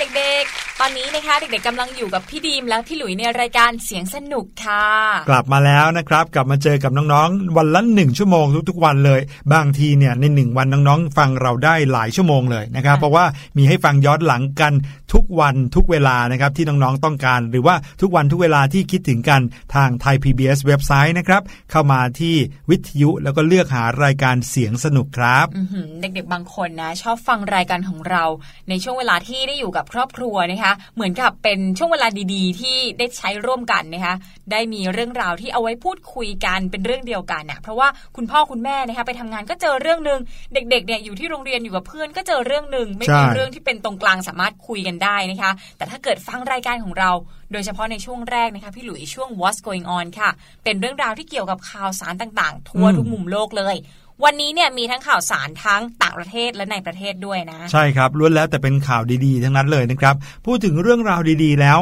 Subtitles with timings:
[0.00, 4.86] เด็กๆ ตอนนี้นะคะ เด็กๆกำลังอยู่กับพี่ดีมและพี่หลุยในรายการเสียงสนุก ค่ะ
[5.28, 9.20] กลับมาแล้วนะครับ กลับมาเจอกับน้องๆ วันละหนึ่งชั่วโมงทุกๆวันเลย
[9.52, 13.24] บางทีเนี่ยในหนึ่งวันน้องๆ ฟังเราได้หลายชั่วโมงเลยนะครับค่ะเพราะว่า
[13.56, 14.72] มีให้ฟังย้อนหลังกัน
[15.12, 19.40] ทุกวันทุกเวลานะครับที่น้องๆต้องการ หรือว่าทุกวันทุกเวลาที่คิดถึงกัน
[19.74, 22.34] ทางไทย PBS เว็บไซต์นะครับเข้ามาที่
[22.70, 28.24] วิทยุแล้วก็เลือกหารายการเสียงสนุกครับอื้อหือเด็กๆบางคนนะ ชอบฟังรายการของเรา
[28.68, 34.14] ในช่วงเวลาที่ได้อยู่กับครอบครัวนะคะ เหมือนกับเป็นช่วงเวลาดีๆ ที่ได้ใช้ร่วมกันนะคะ
[34.52, 40.20] ได้มีเรื่องราวที่เอาไว้พูดคุยกันเป็นเรื่องเดียวกันนะเพราะว่าคุณพ่อคุณแม่นะคะไปทำงานก็เจอเรื่องหนึ่ง
[40.54, 47.10] เด็กๆเนี่ยอยู่ที่โรงเรียนอยู่กับเพื่อนก็เจอเรื่องหนึ่งไม่มีใช่เรื่องที่เป็นตรงกลางสามารถคุยกันได้นะคะ แต่ถ้าเกิดฟังรายการของเรา
[47.52, 50.30] โดยเฉพาะในช่วงแรกนะคะพี่หลุยช่วง What's Going On ค่ะ
[50.64, 53.76] เป็นเรื่องราวที่เกี่ยวกับข่าวสารต่างๆ ทั่วทุกมุมโลกเลย
[54.24, 60.14] วันนี้เนี่ยมีทั้งข่าวสารทั้งต่างประเทศและในประเทศด้วยนะ ใช่ครับล้วนแล้วแต่เป็นข่าวดีๆ ทั้งนั้นเลยนะครับ
[60.46, 61.78] พูดถึงเรื่องราวดีๆแล้ว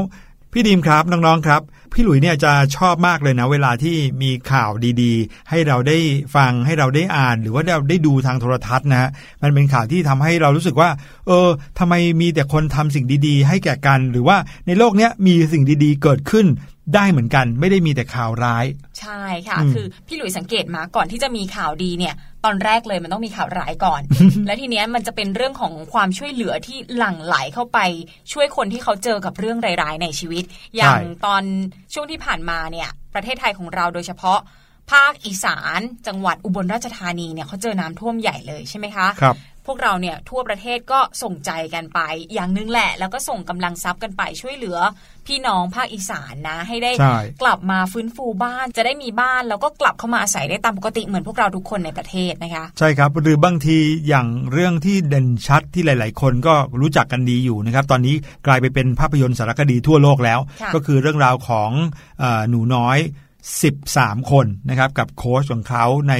[0.52, 1.62] พี่ดีมครับน้องๆครับ
[1.92, 4.70] พี่หลุยเนี่ยจะชอบมากเลยนะ เวลาที่มีข่าว
[5.02, 5.98] ดีๆ ให้เราได้
[6.36, 9.10] ฟังให้เราได้อ่าน หรือว่าเราได้ดูทางโทรทัศน์นะฮะ
[9.42, 10.90] มันเป็นข่าวที่ทำให้เรารู้สึกว่า
[11.26, 11.48] เออ
[11.78, 14.36] ทำไมมีแต่คนทำสิ่งดีๆ ให้แก่กัน หรือว่า
[14.66, 16.46] ในโลกเนี้ยมีสิ่งดีๆ เกิดขึ้น
[16.94, 18.66] ได้เหมือนกันไม่ได้มีแต่ข่าวร้าย
[19.00, 22.14] ใช่ค่ะอืมคือพี่หลุยสังเกตมาก่อนที่จะมีข่าวดีเนี่ย
[22.44, 24.02] ตอนแรกเลยมันต้องมีข่าวร้ายก่อน
[24.46, 27.78] และทีเนี้ยมันจะเป็นเรื่องของความช่วยเหลือที่หลั่งไหลเข้าไป
[28.32, 30.44] ช่วยคนที่เขาเจอกับเรื่องร้ายๆในชีวิต
[30.76, 31.42] อย่างตอน
[31.94, 34.38] ช่วงที่ผ่านมาเนี่ย ประเทศไทยของเราโดยเฉพาะ
[34.92, 39.36] ภาคอีสาน จังหวัดอุบลราชธานีเนี่ยเขาเจอน้ำท่วมใหญ่เลยใช่ไหมคะครับ
[39.66, 42.00] พวกเราเนี่ยทั่วประเทศก็ส่งใจกันไป
[42.34, 44.78] อย่างหนึงแหละ แล้วก็ส่งกำลังทรัพย์กันไปช่วยเหลือ
[45.26, 53.78] พี่น้องภาคอีสานนะ ให้ได้ใช่กลับมาฟื้นฟูบ้านจะได้มีบ้านแล้วก็กลับเข้ามาอาศัยได้ตามปกติเหมือนพวกเราทุกคนในประเทศนะคะ ใช่ครับ หรือบางที
[54.08, 58.14] อย่างเรื่องที่เด่นชัดที่หลาย ๆ คนก็รู้จักกันดีอยู่นะครับ ตอนนี้
[58.46, 61.70] กลายไปเป็นภาพยนตร์สารคดีทั่วโลกแล้วค่ะก็คือเรื่องราวของ
[62.20, 62.98] เออหนูน้อย
[63.48, 66.14] 13 คนนะครับกับโค้ชของเขาใน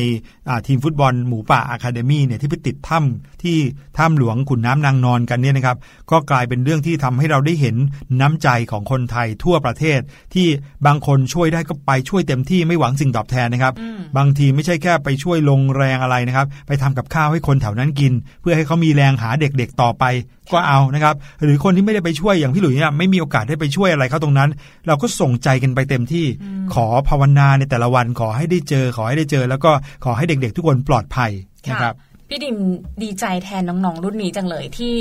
[0.48, 3.58] อ่าทีมฟุตบอลหมูป่าอะคาเดมี่เนี่ยที่ไปติดถ้ำที่
[3.98, 5.76] ถ้ำหลวงขุนน้ำนางนอนกันเนี่ยนะครับ
[6.10, 7.76] ก็กลายเป็นเรื่องที่ทำให้เราได้เห็น
[8.20, 10.00] น้ำใจของคนไทยทั่วประเทศ
[10.34, 10.46] ที่
[10.86, 20.04] บางคนช่วยได้ก็ไปช่วยเต็มที่ไม่หวังสิ่งตอบแทนนะครับอืมบางทีไม่ใช่แค่ไปช่วยลงแรงอะไรนะครับ ไปทำกับข้าวให้คนแถวนั้นกิน เพื่อให้เขามีแรงหาเด็กๆต่อไป
[20.52, 24.50] ก็เอานะครับ หรือคนที่ไม่ได้ไปช่วยอย่างพี่หลุยเนี่ยไม่มีโอกาสได้ไปช่วยอะไรเขาตรงนั้น
[24.86, 26.26] เราก็ส่งใจกันไปเต็มที่
[26.74, 29.70] ขอภาวนาในแต่ละวันขอให้ได้เจอ ขอให้ได้เจอ แล้วก็
[30.04, 31.30] ขอให้เด็กๆ ทุกคนปลอดภัย
[31.70, 31.94] นะครับ
[32.32, 32.58] พี่ดิม
[33.02, 34.94] ดีใจแทนน้องๆรุ่นนี้จังเลยที่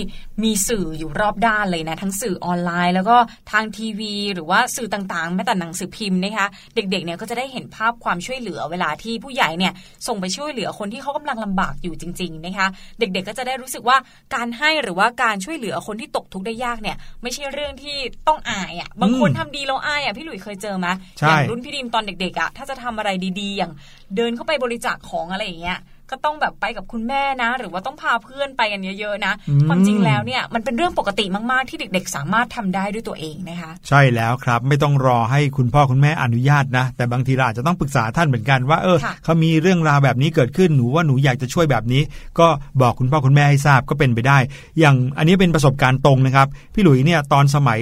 [0.44, 3.18] มีสื่ออยู่รอบด้านเลยนะ ทั้งสื่อออนไลน์ แล้วก็
[3.52, 9.74] ทางทีวี หรือว่าสื่อต่างๆแม้แต่หนังสือพิมพ์นะคะเด็กๆเนี่ยก็จะได้เห็นภาพความช่วยเหลือเวลาที่ผู้ใหญ่เนี่ย
[10.08, 12.68] ส่งไปช่วยเหลือคนที่เขากำลังลำบากอยู่จริงๆนะคะ
[13.00, 13.98] เด็กๆก็จะได้รู้สึกว่า
[14.36, 17.98] การให้หรือว่าการช่วยเหลือคนที่ตกทุกข์ได้ยากเนี่ยไม่ใช่เรื่องที่
[18.28, 20.88] ต้องอายอะบางคนอืมทำดีแล้วอายอะพี่หลุยเคยเจอไหม
[21.28, 23.10] อย่างรุ่นพี่ดิมตอนเด็กๆอะถ้าจะทำอะไร
[23.40, 23.72] ดีๆ อย่าง
[24.16, 25.80] เดินเข้าไปบริจาคของอะไรอย่างเงี้ย
[26.12, 42.02] ก็ต้องแบบไปกับคุณแม่นะ หรือว่าต้องพาเพื่อนไปกันเยอะๆนะอืมความจริงแล้วเนี่ยมันเป็นเรื่องปกติมากๆ ที่เด็ก ๆ สามารถทำได้ด้วยตัวเองนะคะ ใช่แล้วครับไม่ต้องรอให้คุณพ่อคุณแม่อนุญาตนะ แต่บางทีเราอาจจะต้องปรึกษาท่านเหมือนกันว่าเออค่ะเขามีเรื่องราวแบบนี้เกิดขึ้นหนูว่าหนูอยากจะช่วยแบบนี้
[42.40, 42.48] ก็
[42.82, 44.38] บอกคุณพ่อคุณแม่ให้ทราบก็เป็นไปได้
[44.80, 47.82] อย่างอันนี้เป็นประสบการณ์ตรงนะครับพี่หลุยเนี่ยตอนสมัย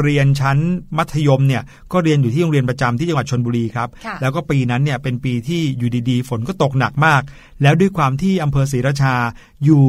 [0.00, 0.58] เรียนชั้น
[0.96, 1.62] มัธยมเนี่ย
[1.92, 7.22] ก็เรียนอยู่ที่โรงเรียนประจำที่จังหวัดชนบุรีครับค่ะแล้วก็ปีนั้นเนี่ยเป็นปีที่อยู่ดีๆ ฝนก็ตกหนักมาก
[7.66, 9.14] แล้วด้วยความที่อำเภอศรีราชา
[9.64, 9.84] อยู่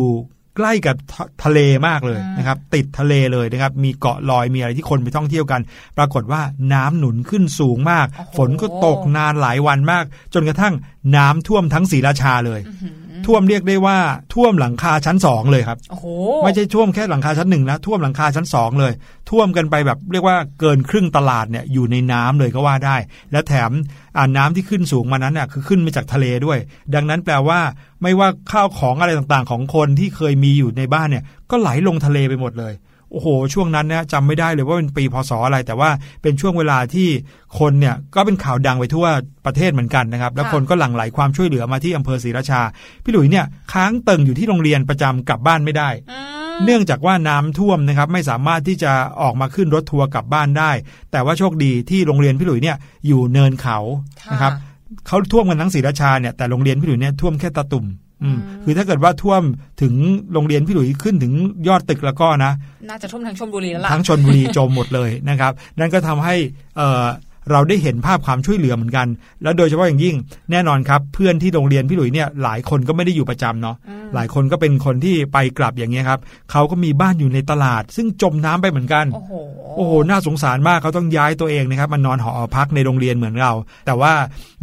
[0.57, 5.61] ใกล้กับทะทะเลมากเลยอืมนะครับ ติดทะเลเลยนะครับ มีเกาะลอยมีอะไรที่คนไปท่องเที่ยวกัน
[5.97, 6.41] ปรากฏว่า
[6.73, 10.73] น้ำหนุนขึ้นสูงมากโอ้โหฝนก็ตกนานหลายวันมาก จนกระทั่ง
[11.15, 12.93] น้ำท่วมทั้งศรีราชาเลยอื้อหือ
[13.27, 13.97] ท่วมเรียกได้ว่า
[14.33, 16.05] ท่วมหลังคาชั้นสองเลยครับโอ้โห
[16.43, 18.93] ไม่ใช่ท่วมแค่หลังคาชั้นหนึ่งนะท่วมหลังคาชั้นสองเลย
[19.29, 22.97] ท่วมกันไปแบบเรียกว่าเกินครึ่งตลาดเนี่ยอยู่ในน้ำเลยก็ว่าได้
[23.31, 23.71] และแถม
[24.17, 26.59] อ่าน้ำที่ขึ้นสูงมานั้นน่ะคือขึ้นมาจากทะเลด้วย
[26.95, 27.59] ดังนั้นแปลว่า
[28.01, 32.73] ไม่ว่าข้าวของอะไรต่างๆ ของคนที่เคยมีอยู่ในบ้านเนี่ยก็ไหลลงทะเลไปหมดเลย
[33.11, 35.89] โอ้โห ช่วงนั้นเนี่ยจำไม่ได้เลยว่าเป็นปีพศอะไร แต่ว่า
[36.21, 37.07] เป็นช่วงเวลาที่
[37.59, 39.05] คนเนี่ยก็เป็นข่าวดังไปทั่ว
[39.45, 42.61] ประเทศเหมือนกันนะครับ แล้วค่ะคนก็หลั่งไหลความช่วยเหลือมาที่อำเภอศรีราชา
[43.03, 50.71] พี่หลุยเนี่ยค้างเติ่งอยู่ที่โรงเรียนประจำกลับบ้านไม่ได้อืมเนื่องจากว่าน้ำท่วมนะครับไม่สามารถที่จะออกมาขึ้นรถทัวร์กลับบ้านได้
[51.11, 53.77] แต่ว่าโชคดีที่โรงเรียนพี่หลุยเนี่ยอยู่เนินเขา
[54.21, 54.53] ค่ะนะครับ
[55.07, 57.85] เขาท่วมกันทั้งศรีราชาเนี่ยแต่โรงเรียนพี่หลุยเนี่ยท่วมแค่ตาตุ่ม
[58.23, 59.41] อืมอืมคือถ้าเกิดว่าท่วม
[59.81, 59.93] ถึง
[60.33, 61.33] โรงเรียนพี่หลุยขึ้นถึง
[61.67, 62.51] ยอดตึกแล้วก็นะ
[62.89, 66.35] น่าจะท่วมทั้งชลบุรีแล้วล่ะทั้งชลบุรีจมหมดเลยนะครับ นั่นก็ทำให้
[67.47, 69.07] เอ่อเราได้เห็นภาพความช่วยเหลือเหมือนกัน
[69.43, 70.15] แล้วโดยเฉพาะอย่างยิ่ง
[70.51, 73.75] แน่นอนครับ เพื่อนที่โรงเรียนพี่หลุยเนี่ยหลายคนก็ไม่ได้อยู่ประจำเนาะ
[74.15, 76.19] หลายคนก็เป็นคนที่ไปกลับอย่างเงี้ยครับ
[76.51, 79.33] เขาก็มีบ้านอยู่ในตลาด ซึ่งจมน้ำไปเหมือนกัน โอ้โห
[79.77, 83.51] โอ้โหน่าสงสารมากเขาต้องย้ายตัวเองนะครับมานอนหอพักในโรงเรียนเหมือนเรา
[83.85, 84.13] แต่ว่า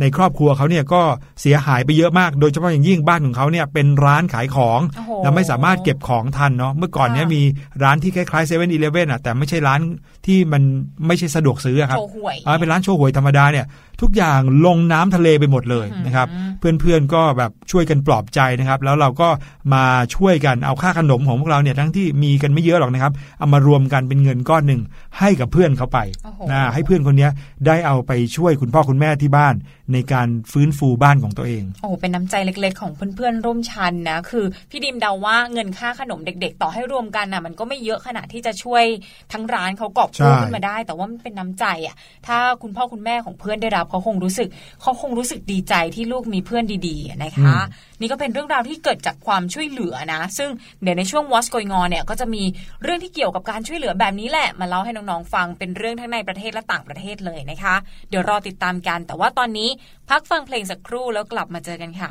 [0.01, 1.03] ในครอบครัวเขาเนี่ยก็
[1.41, 7.43] เสียหายไปเยอะมาก โดยเฉพาะอย่างยิ่งบ้านของเขาเนี่ยเป็นร้านขายของโอ้โหแล้วไม่สามารถเก็บของทันเนาะเมื่อก่อนเนี่ยค่ะมี
[7.83, 9.81] ร้านที่คล้ายๆเซเว่นอีเลฟเว่นอะแต่ไม่ใช่ร้าน
[10.27, 10.63] ที่มัน
[11.07, 13.67] ไม่ใช่สะดวกซื้ออะครับโชว์หวยอ่าเป็นร้านโชว์หวยธรรมดาเนี่ย
[14.03, 16.51] ทุกอย่างลงน้ำทะเลไปหมดเลยนะครับอืม
[16.81, 19.29] เพื่อนๆก็แบบช่วยกันปลอบใจนะครับ แล้วเราก็
[19.75, 19.85] มา
[20.17, 24.81] ช่วยกันเอาค่าขนมของพวกเราเนี่ยทั้งที่มีกันไม่เยอะหรอกนะครับ เอามารวมกันเป็นเงินก้อนหนึ่ง
[25.19, 27.31] ให้กับเพื่อนเขาไปโอ้โหนะให้เพื่อนคนเนี้ย
[27.67, 29.55] ได้เอาไปช่วยคุณพ่อคุณแม่ที่บ้าน
[29.93, 38.85] ในการฟื้นฟูบ้านของตัวเองโอ้โหเป็นน้ำใจเล็กๆ ของเพื่อนๆร่วมชั้นนะคือพี่ดิมเดาว่าเงินค่าขนมเด็ก ๆ ต่อให้รวมกันน่ะมันก็ไม่เยอะขนาดที่จะช่วย
[39.33, 44.49] ทั้งร้านเขากอบกู้ใช่ขึ้นมาได้ แต่ว่ามันเป็นน้ำใจอะถ้าคุณพ่อคุณแม่ของเพื่อนได้รับเขาคงรู้สึก
[44.83, 47.57] เขาคงรู้สึกดีใจที่ลูกมีเพื่อนดีๆนะคะ
[48.01, 50.51] นี่ก็เป็นเรื่องราวที่เกิดจากความช่วยเหลือนะ ซึ่ง
[50.83, 52.43] เดี๋ยวในช่วง What's Going On เนี่ยก็จะมี
[52.83, 57.75] เรื่องที่เกี่ยวกับการช่วยเหลือแบบนี้แหละมาเล่าให้น้องๆฟังเป็นเรื่องทั้งในประเทศและต่างประเทศเลยนะคะ
[58.11, 59.69] เดี๋ยวรอติดตามกัน แต่ว่าตอนนี้
[60.11, 62.11] พักฟังเพลงสักครู่แล้วกลับมาเจอกันค่ะ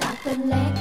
[0.00, 0.75] จากต้นเล็ก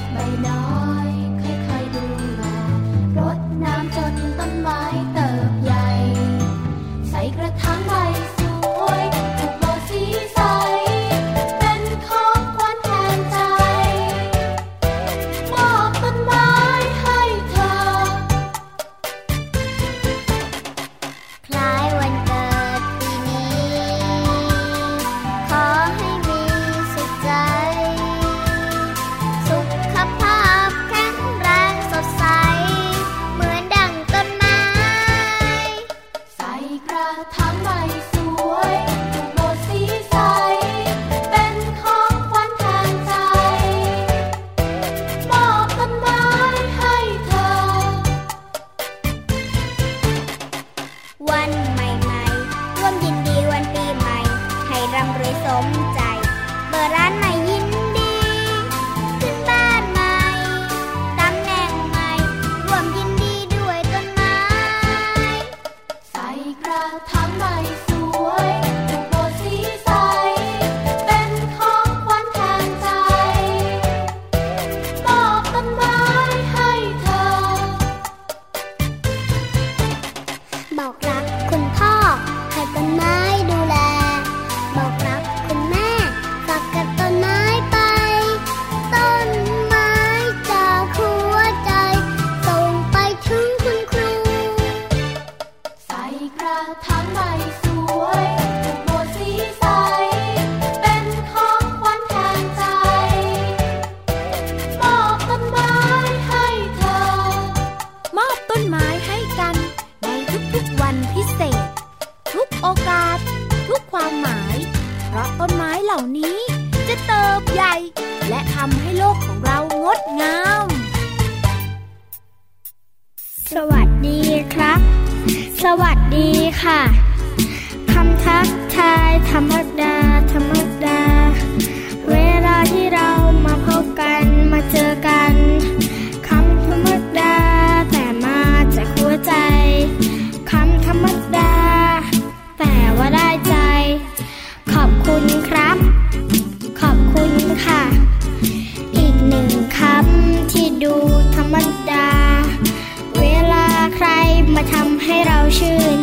[155.56, 155.95] ใ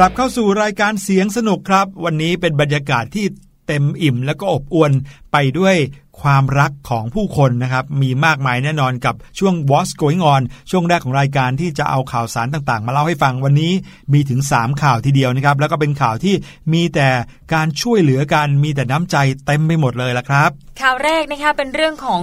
[0.00, 3.26] กลับเข้าสู่รายการเสียงสนุกครับ วันนี้เป็นบรรยากาศที่
[3.66, 4.92] เต็มอิ่มแล้วก็อบอวล
[5.32, 5.76] ไปด้วย
[6.22, 13.72] ความรักของผู้คนนะครับมีมากมายแน่นอนกับช่วง What's Going On ช่วงแรกของรายการที่จะเอาข่าวสารต่างๆ มาเล่าให้ฟังวันนี้
[14.12, 16.34] มีถึง 3 ข่าวทีเดียวนะครับ แล้วก็เป็นข่าวที่
[16.72, 17.08] มีแต่
[17.54, 22.20] การช่วยเหลือกันมีแต่น้ำใจเต็มไปหมดเลยละครับ ข่าวแรกนะคะเป็นเรื่องของ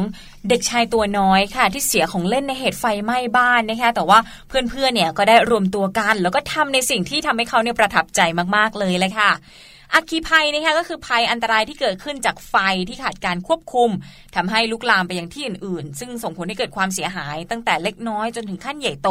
[0.50, 8.22] เด็กชายตัวน้อยค่ะ ที่เสียของเล่นในเหตุไฟไหม้บ้านนะคะแต่ว่าเพื่อนๆเนี่ยก็ได้รวมตัวกัน แล้วก็ทำในสิ่งที่ทำให้เขาเนี่ยประทับใจ
[8.56, 9.32] มากๆเลยเลยค่ะ
[9.94, 12.56] อัคคีภัยนะคะก็คือภัยอันตรายที่เกิดขึ้นจากไฟ
[12.89, 13.89] ที่ขาดการควบคุม
[14.36, 19.10] ทำให้ลุกลามไปยังที่อื่นๆ ซึ่งส่งผลให้เกิดความเสียหาย ตั้งแต่เล็กน้อยจนถึงขั้นใหญ่โต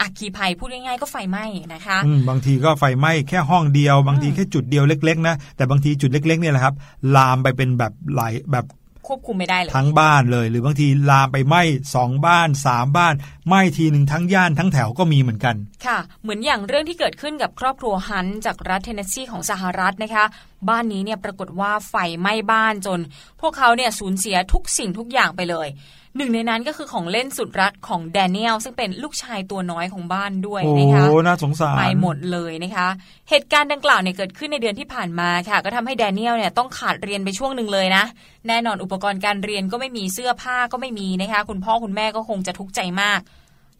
[0.00, 6.74] อัคคีภัยพูดง่ายๆก็ไฟไหม้นะคะบางทีก็ไฟไหม้แค่ห้องเดียว บางทีแค่จุดเดียวเล็ก ๆ นะ แต่บางทีจุดเล็กๆเนี่ยแหละครับ
[7.16, 8.66] ลามไปเป็นแบบหลายแบบ
[9.08, 11.62] ควบคุมไม่ได้เลย ทั้งบ้านเลย หรือบางทีลามไปไหม้
[11.94, 13.14] สองบ้านสามบ้าน
[13.48, 15.56] ไหม้ทีหนึ่งทั้งย่านทั้งแถวก็มีเหมือนกัน
[15.86, 20.24] ค่ะ เหมือนอย่างเรื่องที่เกิดขึ้นกับครอบครัวฮันต์จากรัฐเทนเนสซีของสหรัฐนะคะ
[20.68, 23.00] บ้านนี้เนี่ยปรากฏว่าไฟไหม้บ้านจน
[23.40, 25.68] พวกเขาเนี่ยสูญเสียทุกสิ่งทุกอย่างไปเลย
[26.16, 32.88] หนึ่งในนั้นก็คือของเล่นสุดรักของแดเนียลซึ่งเป็นลูกชายตัวน้อยของบ้านด้วยโอ้นะคะน่าสงสารไปหมดเลยนะคะ
[33.30, 38.04] เหตุการณ์ดังกล่าวเนี่ยเกิดขึ้นในเดือนที่ผ่านมาค่ะ ก็ทำให้แดเนียลเนี่ยต้องขาดเรียนไปช่วงหนึ่งเลยนะ
[38.48, 43.20] แน่นอนอุปกรณ์การเรียนก็ไม่มีเสื้อผ้าก็ไม่มีนะคะ คุณพ่อคุณแม่ก็คงจะทุกข์ใจมาก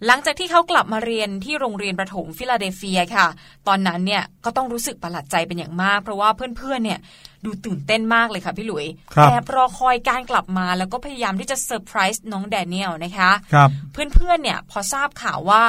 [0.06, 3.26] หลังจากที่เขากลับมาเรียนที่โรงเรียนประถมฟิลาเดลเฟียค่ะ
[3.68, 7.00] ตอนนั้นเนี่ยก็ต้องรู้สึกประหลาดใจเป็นอย่างมาก เพราะว่าเพื่อนๆเนี่ย
[7.44, 15.62] ดูตื่นเต้นมากเลยค่ะพี่หลุยครับแอบรอคอยการกลับมาแล้วก็พยายามที่จะเซอร์ไพรส์น้องแดเนียลนะคะครับเพื่อนๆเนี่ยพอทราบข่าวว่า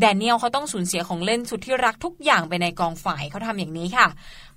[0.00, 4.06] แดเนียลเขาต้องสูญเสียของเล่นสุดที่รักทุกอย่างไปในกองฝ่ายเขาทำอย่างนี้ค่ะ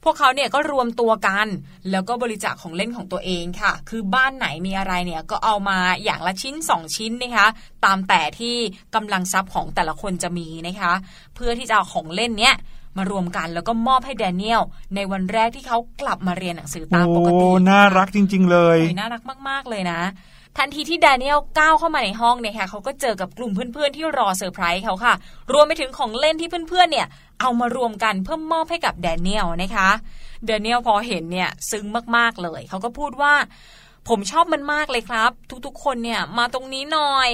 [0.04, 1.48] พวกเขาเนี่ยก็รวมตัวกัน
[1.92, 7.48] แล้วก็บริจาคของเล่นของตัวเองค่ะ คือบ้านไหนมีอะไรเนี่ยก็เอามาอย่างละชิ้น 2 ชิ้นนะคะ
[7.86, 8.56] ตามแต่ที่
[8.96, 10.94] กำลังทรัพย์ของแต่ละคนจะมีนะคะ
[11.36, 12.56] เพื่อที่จะเอาของเล่นเนี้ย
[12.98, 14.62] มารวมกันแล้วก็มอบให้แดเนียล
[14.96, 20.02] ในวันแรกที่เขากลับมาเรียนหนังสือตามปกติโอ้น่ารักจริง ๆ เลยโอ้ยน่ารักมากๆเลยนะ
[20.58, 25.14] ทันทีที่แดเนียลก้าวเข้ามาในห้องเนี่ยค่ะเขาก็เจอกับกลุ่มเพื่อนๆที่รอเซอร์ไพรส์เขาค่ะ
[25.54, 27.08] รวมไปถึงของเล่นที่เพื่อนๆเนี่ย
[27.42, 29.90] เอามารวมกันเพื่อมอบให้กับแดเนียลนะคะ
[30.46, 33.34] แดเนียลพอเห็นเนี่ยซึ้งมากๆเลย เขาก็พูดว่า
[34.10, 35.32] ผมชอบมันมากเลยครับ
[35.66, 37.30] ทุกๆ คนเนี่ยมาตรงนี้หน่อย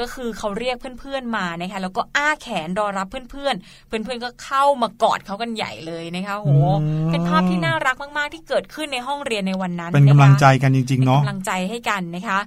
[0.00, 6.50] ก็คือเขาเรียกเพื่อนๆมานะคะแล้วก็อ้าแขนรอรับเพื่อนๆ เพื่อนๆก็เข้ามากอดเขากันใหญ่เลยนะคะโห
[6.82, 12.38] อืมเป็นภาพที่น่ารักมากๆที่เกิดขึ้นในห้องเรียนในวันนั้น เป็นกำะคะลังใจกันจริงๆเนาะป็กำลังใจให้กันนะคะ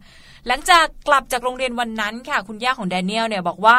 [0.48, 3.78] หลังจากกลับจากโรงเรียนวันนั้นค่ะ คุณย่าของแดเนียลเนี่ยบอกว่า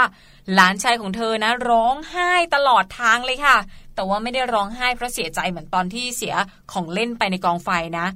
[0.54, 3.56] หลานชายของเธอนะ ร้องไห้ตลอดทางเลยค่ะ
[3.94, 6.34] แต่ว่าไม่ได้ร้องไห้เพราะเสียใจเหมือนตอนที่เสีย
[6.72, 8.06] ของเล่นไปในกองไฟนะ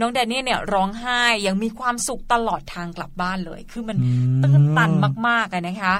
[0.00, 4.90] น้องแดเนียลเนี่ยร้องไห้ยังมีความสุขตลอดทางกลับบ้านเลย คือมันอืมตื้นตัน
[5.28, 5.94] มากๆอะนะคะ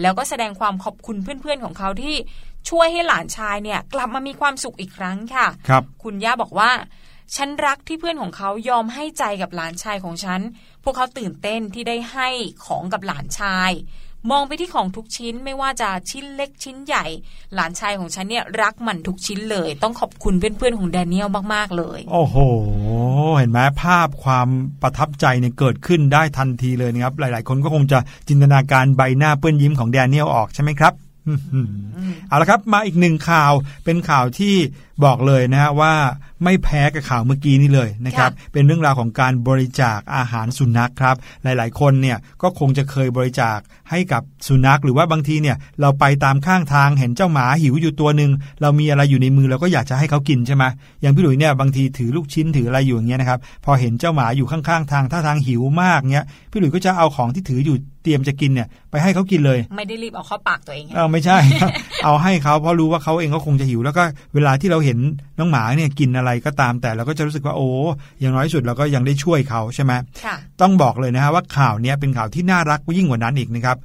[0.00, 2.16] แล้วก็แสดงความขอบคุณเพื่อนๆของเขาที่
[2.70, 6.70] ช่วยให้หลานชายเนี่ย กลับมามีความสุขอีกครั้งค่ะครับคุณย่าบอกว่า
[7.36, 10.40] ฉันรักที่เพื่อนของเขายอมให้ใจกับหลานชายของฉัน
[10.84, 12.28] พวกเขาตื่นเต้นที่ได้ให้
[12.66, 13.72] ของกับหลานชาย
[14.30, 17.06] มองไปที่ของทุกชิ้นไม่ว่าจะชิ้นเล็กชิ้นใหญ่
[17.54, 22.36] หลานชายของฉันเนี่ยรักมันทุกชิ้นเลย ต้องขอบคุณเพื่อนๆของแดเนียลมากๆเลย โอ้โห
[23.36, 24.48] เห็นไหมภาพความ
[24.82, 30.94] ประทับใจเนี่ยเกิดขึ้นได้ทันทีเลยนะครับ หลายๆ คนก็คงจะจินตนาการใบหน้าเปื้อนยิ้มของแดเนียลออกใช่ไหมครับ
[31.28, 31.68] อื้อหือ
[32.28, 33.52] เอาละครับมาอีกหนึ่งข่าว
[33.84, 34.54] เป็นข่าวที่
[35.04, 35.92] บอกเลยนะฮะว่า
[36.44, 43.58] ไม่แพ้กับข่าวเมื่อกี้นี่เลยนะครับค่ะเป็นเรื่องราวของการบริจาคอาหารสุนัขครับ หลายๆ คนเนี่ยก็คงจะเคยบริจาค
[43.90, 48.30] ให้กับสุนัข หรือว่าบางทีเนี่ยเราไปตามข้างทางเห็นเจ้าหมาหิวอยู่ตัวหนึ่ง
[48.62, 50.64] เรามีอะไรอยู่ในมือเราก็อยากจะให้เขากินใช่ไหม
[51.02, 61.38] อย่างพี่หลุยเนี่ยบางทีถือลูกชิ้นถืออะไรอยู่อย่างเงี้ยนะครับพอเห็นเจ้าหมาอยู่ข้างๆทางท่าทางหิวมากเงี้ยพี่หลุยก็จะเอาของที่ถืออยู่เตรียมจะกินเนี่ยไปให้เขากินเลย ไม่ได้รีบเอาเข้าปากตัวเองเออไม่ใช่
[62.04, 64.02] เอาให้เขาเพราะรู้ว่าเขาเองก็คงจะหิวแล้วก็
[64.34, 64.98] เวลาที่เราเห็น
[65.38, 67.68] น้องหมาเนี่ยกินอะไรก็ตามแต่เราก็จะรู้สึกว่าโอ้
[68.20, 69.92] อย่างน้อยที่สุดเราก็ยังได้ช่วยเขาใช่ไหม
[70.24, 73.76] ค่ะต้องบอกเลยนะฮะว่าข่าวเนี้ยเป็นข่าวที่น่ารักยิ่งกว่านั้นอีกนะครับ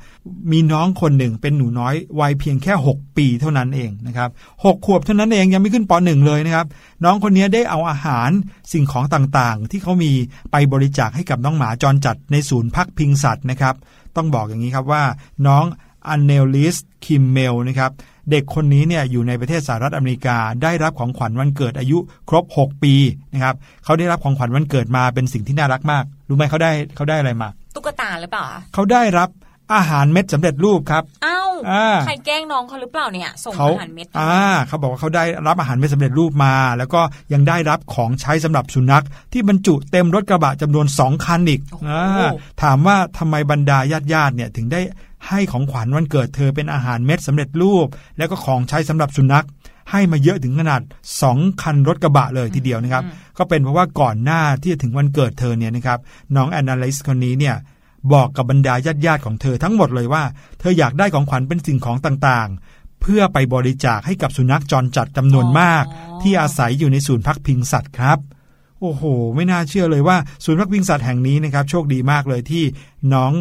[0.51, 4.29] มีน้องคนหนึ่งเป็นหนูน้อยวัยเพียงแค่ 6 ปีเท่านั้นเองนะครับ
[4.65, 6.65] หกขวบเท่านั้นเองยังไม่ขึ้นปหนึ่งเลยนะครับ
[7.03, 8.29] น้องคนนี้ได้เอาอาหาร
[8.73, 10.12] สิ่งของต่างๆ ที่เขามี
[10.51, 13.75] ไปบริจาคให้กับน้องหมาจรจัดในศูนย์พักพิงสัตว์นะครับ
[14.15, 15.03] ต้องบอกอย่างนี้ครับว่า
[15.47, 15.65] น้อง
[16.07, 17.91] อันเนลลิสคิมเมลนะครับ
[18.32, 21.98] เด็กคนนี้เนี่ยอยู่ในประเทศสหรัฐอเมริกา ได้รับของขวัญวันเกิดอายุ
[22.30, 22.94] ครบ 6 ปี
[23.34, 29.30] นะครับเขาได้รับของขวัญวันเกิดมาเป็นสิ่งที่น่ารักมาก รู้ไหมเขาได้เขาได้อะไรมา ตุ๊กตาหรือเปล่าเขาได้รับ
[29.76, 37.02] อาหารเม็ดสำเร็จรูปครับอ้าวอ่าใครแกล้งน้องเขาหรือเปล่าเนี่ยส่งเขาอาหารเม็ดมาอ่าเขาบอกว่าเขาได้รับอาหารเม็ดสำเร็จรูปมา แล้วก็
[37.34, 42.30] ยังได้รับของใช้สำหรับสุนัข ที่บรรจุเต็มรถกระบะจำนวนสองคันอีกอ่า
[42.63, 44.82] ถามว่าทำไมบรรดาญาติญาติๆเนี่ยถึงได้
[45.27, 49.45] ให้ของขวัญวันเกิดเธอเป็นอาหารเม็ดสำเร็จรูป แล้วก็ของใช้สำหรับสุนัข
[49.91, 50.82] ให้มาเยอะถึงขนาด
[51.21, 53.03] 2 คันรถกระบะเลยทีเดียวนะครับ
[53.38, 55.99] ก็เป็นเพราะว่าก่อนหน้าที่จะถึงวันเกิดเธอเนี่ยนะครับ
[56.36, 57.55] น้องแอนนาลิสคนนี้เนี่ย
[58.13, 60.23] บอกกับบรรดาญาติญาติๆของเธอทั้งหมดเลยว่า
[60.60, 68.19] เธออยากได้ของขวัญเป็นสิ่งของต่างๆ เพื่อไปบริจาคให้กับสุนัขจรจัดจำนวนมากอ๋อที่อาศัยอยู่ในศูนย์พักพิงสัตว์ครับ
[68.82, 69.03] โอ้โห
[69.36, 72.63] ไม่น่าเชื่อเลยว่า ศูนย์พักพิงสัตว์แห่งนี้นะครับ โชคดีมากเลยที่
[73.13, 73.32] น้อง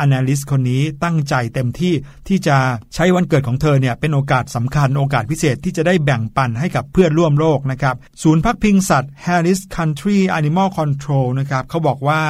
[0.00, 1.94] อนาลิสคนนี้ตั้งใจเต็มที่
[2.28, 2.56] ที่จะ
[2.94, 12.22] ใช้วันเกิดของเธอเนี่ยเป็นโอกาสสำคัญโอกาสพิเศษที่จะได้แบ่งปันให้กับเพื่อนร่วมโลกนะครับ ศูนย์พักพิงสัตว์ Harris Country Animal Control นะครับเขาบอกว่า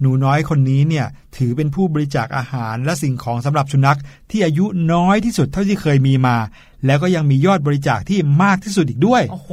[0.00, 3.98] หนูน้อยคนนี้เนี่ยถือเป็นผู้บริจาคอาหารและสิ่งของสำหรับสุนัข
[4.30, 6.36] ที่อายุน้อยที่สุดเท่าที่เคยมีมา
[6.86, 9.50] แล้วก็ยังมียอดบริจาคที่มากที่สุดอีกด้วย โอ้โห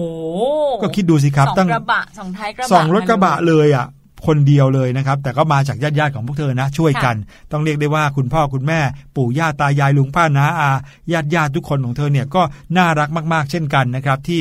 [0.82, 3.88] ก็คิดดูสิครับสองตั้งกระบะสองท้ายกระบะสองรถกระบะเลยอะ
[4.26, 7.16] คนเดียวเลยนะครับ แต่ก็มาจากญาติญาติๆของพวกเธอนะ ช่วยกัน
[7.52, 8.80] ต้องเรียกได้ว่าคุณพ่อคุณแม่
[9.16, 10.72] ปู่ย่าตายายลุงป้าน้าอา
[11.12, 12.42] ญาติญาติๆทุกคนของเธอเนี่ยก็
[12.78, 14.40] น่ารักมากๆ เช่นกันนะครับ ที่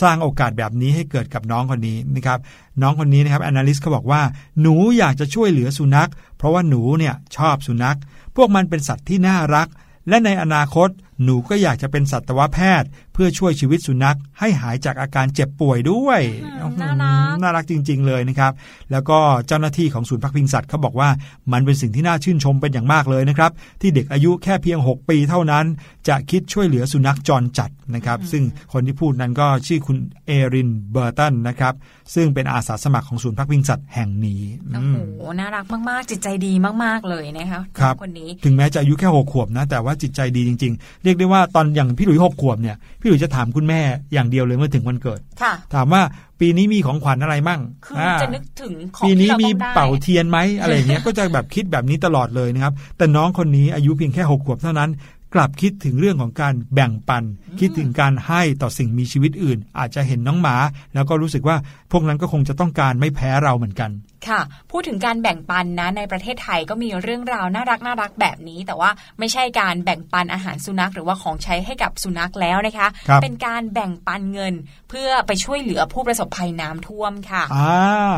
[0.00, 2.38] สร้างโอกาสแบบนี้ให้เกิดกับน้องคนนี้นะครับ
[2.82, 4.22] น้องคนนี้นะครับแอนนาลิสเขาบอกว่า
[4.60, 7.98] หนูอยากจะช่วยเหลือสุนัข เพราะว่าหนูเนี่ยชอบสุนัข
[8.36, 9.68] พวกมันเป็นสัตว์ที่น่ารัก
[10.08, 10.88] และในอนาคต
[11.22, 16.20] หนูก็อยากจะเป็นสัตวแพทย์ เพื่อช่วยชีวิตสุนัข ให้หายจากอาการเจ็บป่วยด้วย
[16.62, 18.52] อืมน่ารักน่ารักจริง ๆ เลยนะครับ
[18.92, 21.08] แล้วก็เจ้าหน้าที่ของศูนย์พักพิงสัตว์เขาบอกว่า
[21.52, 25.64] มันเป็นสิ่งที่น่าชื่นชมเป็นอย่างมากเลยนะครับ ที่เด็กอายุแค่เพียง 6 ปีเท่านั้น
[26.08, 31.74] จะคิดช่วยเหลือสุนัขจรจัดนะครับ ซึ่งคนที่พูดนั้นก็ชื่อคุณเอรินเบอร์ตันนะครับ
[32.14, 36.52] ซึ่งเป็นอาสาสมัครของศูนย์พักพิงสัตว์แห่งนี้โอ้อืโหมน่ารักมากๆ จิตใจดี
[36.84, 43.80] มากๆเลยนะคะครับคนนี้ถึงแม้จะอายุแค่หกขวบนะแต่ว่าจิตใจดีจริงๆเรียกได้ว่าตอนอย่างพี่หลุยหกขวบเนี่ยพี่หลุยจะถามคุณแม่
[44.12, 46.02] อย่างเดียวเลยเมื่อถึงวันเกิดค่ะถามว่า
[46.40, 54.90] ปีนี้มีของขวัญอะไรมั่งคืออาจะนึกถึงของปีที่นี้เรามีต้องได้เป่าเทียนไหมอะไรอย่างเงี้ยก็จะแบบคิดแบบนี้ตลอดเลยนะครับแต่น้องคนนี้อายุเพียงแค่หกขวบเท่านั้น
[55.34, 57.24] กลับคิดถึงเรื่องของการแบ่งปัน
[57.60, 60.56] คิดถึงการให้ต่อสิ่งมีชีวิตอื่น อาจจะเห็นน้องหมา
[60.94, 61.56] แล้วก็รู้สึกว่า
[61.92, 63.90] พวกนั้นก็คงจะต้องการไม่แพ้เราเหมือนกัน
[64.28, 64.40] ค่ะ
[64.70, 74.54] พูดถึงการแบ่งปันนะในประเทศไทยก็มีเรื่องราวน่ารักน่ารักแบบนี้ แต่ว่าไม่ใช่การแบ่งปันอาหารสุนัขหรือว่าของใช้ให้กับสุนัขแล้วนะคะครับเป็นการแบ่งปันเงิน
[74.90, 78.12] เพื่อไปช่วยเหลือผู้ประสบภัยน้ำท่วมค่ะอ่า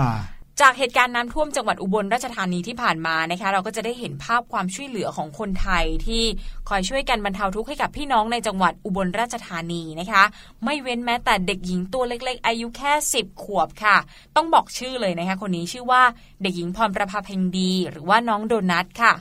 [0.61, 6.25] จากเหตุการณ์น้ำท่วมจังหวัดอุบลราชธานีที่ผ่านมานะคะ เราก็จะได้เห็นภาพความช่วยเหลือของคนไทยที่
[6.69, 10.23] คอยช่วยกันบรรเทาทุกข์ให้กับพี่น้องในจังหวัดอุบลราชธานีนะคะ
[10.65, 13.97] ไม่เว้นแม้แต่เด็กหญิงตัวเล็ก ๆ อายุแค่ 10 ขวบค่ะ
[14.37, 16.03] ต้องบอกชื่อเลยนะคะ คนนี้ชื่อว่า
[16.43, 19.13] เด็กหญิงพรประภาเพ็งดี หรือว่าน้องโดนัทค่ะ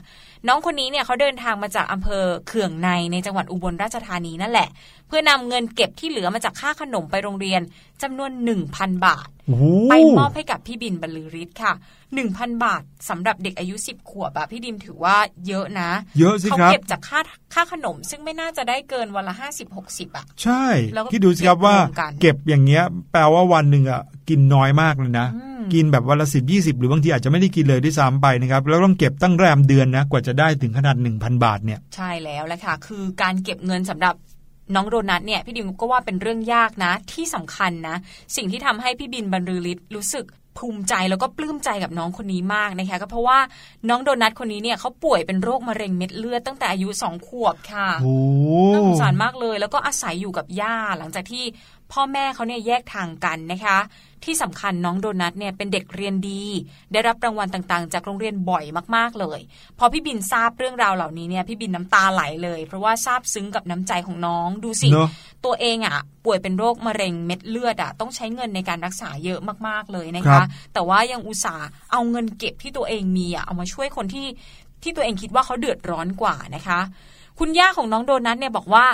[0.48, 4.68] น้องคนนี้เนี่ยเขาเดินทางมาจากอำเภอเขื่องในในจังหวัดอุบลราชธานีนั่นแหละ
[5.14, 7.60] พื่อนำเงินเก็บที่เหลือมาจากค่าขนมไปโรงเรียน
[8.02, 8.30] จำนวน
[8.68, 11.72] 1,000 บาทโอ้โหไปมอบให้กับพี่บินบรรลือฤทธิ์ค่ะ
[12.18, 17.20] 1,000 บาทสำหรับเด็กอายุ 10 ขวบอะพี่ดิมถือว่าเยอะนะ เยอะสิเขาครับเก็บจากค่า
[17.54, 34.14] ค่าขนม ซึ่งไม่น่าจะได้เกินวันละ 50 60อะใช่แล้วก็คิดดูสิครับว่าเก็บรวมกันเก็บอย่างเงี้ยแปลว่าวันหนึ่งอะกินน้อยมากเลยนะอืมกินแบบวันละสิบยี่สิบหรือบางทีอาจจะไม่ได้กินเลยด้วยซ้ำไปนะครับ แล้วต้องเก็บตั้งแรมเดือนนะ กว่าจะได้ถึงขนาด 1,000 บาทเนี่ย ใช่แล้วแหละค่ะ คือการเก็บเงินสำหรับ
[34.74, 37.96] น้องโดนัทเนี่ยพี่ดิมก็ว่าเป็นเรื่องยากนะ ที่สำคัญนะ
[38.36, 40.26] สิ่งที่ทำให้พี่บินบรรลือฤทธิ์รู้สึก
[40.58, 43.38] ภูมิใจแล้วก็ปลื้มใจกับน้องคนนี้มากนะคะก็เพราะว่า
[43.88, 48.16] น้องโดนัทคนนี้เนี่ยเขาป่วยเป็นโรคมะเร็งเม็ดเลือดตั้งแต่อายุสองขวบค่ะโอ้
[48.74, 51.44] น่าสงสารมากเลย แล้วก็อาศัยอยู่กับย่าหลังจากที่
[51.92, 53.78] พ่อแม่เขาเนี่ยแยกทางกันนะคะ
[54.24, 56.42] ที่สำคัญน้องโดนัทเนี่ยเป็นเด็กเรียนดี
[56.92, 58.64] ได้รับรางวัลต่างๆ จากโรงเรียนบ่อย
[58.96, 59.40] มากๆเลย
[59.78, 65.08] พอพี่บินทราบเรื่องราวเหล่านี้เนี่ยพี่บินน้ำตาไหลเลย เพราะว่าซาบซึ้งกับน้ำใจของน้องดูสิเนอะ
[65.44, 74.26] ตัวเองอะป่วยเป็นโรคมะเร็งเม็ดเลือดอะต้องใช้เงินในการรักษาเยอะมากๆเลยนะครัคะบแต่ว่ายังอุตส่าห์เอาเงินเก็บที่ตัวเองมีอะเอามาช่วยคนที่
[74.82, 76.80] ที่ตัวเองคิดว่าเขาเดือดร้อนกว่านะคะ
[77.38, 78.86] คุณย่าของน้องโดนัทเนี่ยบอกว่า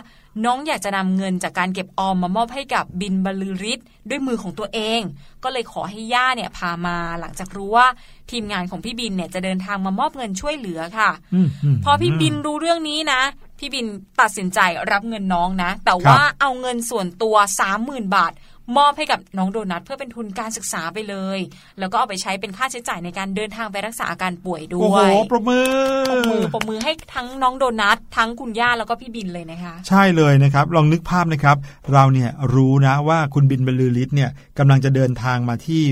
[0.45, 5.01] น้องอยากจะนำเงินจากการเก็บออมมามอบให้กับบินบรรลือฤทธิ์ด้วยมือของตัวเอง
[5.43, 7.87] ก็เลยขอให้ย่าเนี่ยพามาหลังจากรู้ว่า
[8.31, 13.21] ทีมงานของพี่บินเนี่ยจะเดินทางมามอบเงินช่วยเหลือค่ะอืมมพอพี่บินรู้เรื่องนี้นะ
[13.59, 13.87] พี่บิน
[14.21, 14.59] ตัดสินใจ
[14.93, 17.37] รับเงินน้องนะ แต่ว่าเอาเงินส่วนตัว
[17.75, 18.33] 30,000บาท
[18.79, 21.39] มอบให้กับน้องโดนัทเพื่อเป็นทุนการศึกษาไปเลย
[21.79, 25.69] แล้วก็เอาไปใช้เป็นค่าใช้จ่ายในการเดินทางไปรักษาอาการป่วยด้โอ้วโหยปรบมือ
[26.11, 31.57] ปรบมือปรบมือให้ทั้งน้องโดนัททั้งคุณย่าแล้วก็พี่บินเลยนะคะใช่เลยนะครับ ลองนึกภาพนะครับ
[31.93, 35.83] เราเนี่ยรู้นะว่าคุณบินบรรลือฤทธิ์เนี่ยกำลังจะเดินทางมาที่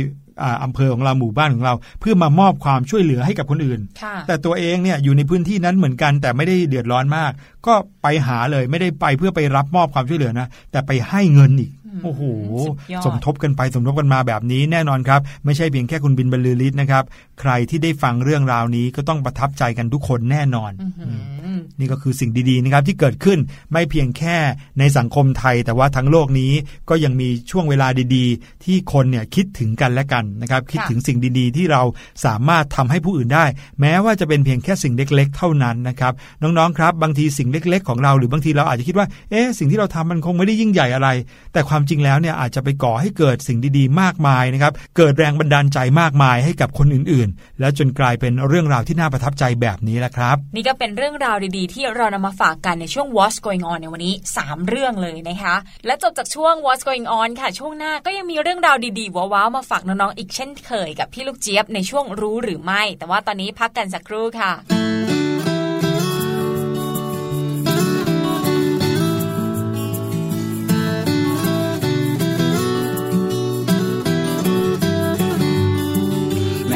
[0.42, 7.32] อ่าอำเภอของเราหมู่บ้านของเรา เพื่อมามอบความช่วยเหลือให้กับคนอื่นค่ะแต่ตัวเองเนี่ยอยู่ในพื้นที่นั้นเหมือนกัน แต่ไม่ได้เดือดร้อนมาก
[7.66, 11.70] ก็ไปหาเลยไม่ได้ไปเพื่อไปรับมอบความช่วยเหลือนะ แต่ไปให้เงินอีก
[12.04, 12.22] โอ้โห
[12.66, 17.04] สุดยอดสมทบกันไปสมทบกันมาแบบนี้แน่นอนครับ ไม่ใช่เพียงแค่คุณบินบรรลือฤทธิ์นะครับ
[17.40, 21.48] ใครที่ได้ฟังเรื่องราวนี้ก็ต้องประทับใจกันทุกคนแน่นอนอื้อหืออ
[21.80, 23.38] นี่ก็คือสิ่งดีๆนะครับที่เกิดขึ้น
[23.72, 24.36] ไม่เพียงแค่
[24.78, 26.52] ในสังคมไทย แต่ว่าทั้งโลกนี้
[26.88, 31.82] ก็ยังมีช่วงเวลาดีๆ ที่คนเนี่ยคิดถึงกันและกันนะครับ คิดถึงสิ่งดีๆ ที่เรา
[32.24, 33.44] สามารถทำให้ผู้อื่นได้
[33.80, 41.08] แม้ว่าจะเป็นเพียงแค่สิ่งเล็ก ๆ เท่านั้นนะครับน้องๆครับ บางทีสิ่งเล็ก ๆ ของเราหรือบางทีเราอาจจะคิดว่าเอ๊ะสิ่งที่เราทำมันคงไม่ได้ยิ่งใหญ่อะไร
[41.52, 57.06] แต่ความความจริงแล้วเนี่ยอาจจะไปก่อให้เกิดสิ่งดีๆ มากมายนะครับ เกิดแรงบันดาลใจมากมายให้กับคนอื่นๆ แล้วจนกลายเป็นเรื่องราวที่น่าประทับใจแบบนี้แหละครับ นี่ก็เป็นเรื่องราวดีๆ ที่เรานำมาฝากกันในช่วง What's Going On ในวันนี้ 3 เรื่องเลยนะคะ และจบจากช่วง What's Going
[57.18, 64.52] On ค่ะ ช่วงหน้าก็ยังมีเรื่องราวดีๆว้าวๆมาฝากน้องๆอีกเช่นเคยกับพี่ลูกเจี๊ยบในช่วงรู้หรือไม่ แต่ว่าตอนนี้พักกันสักครู่ค่ะ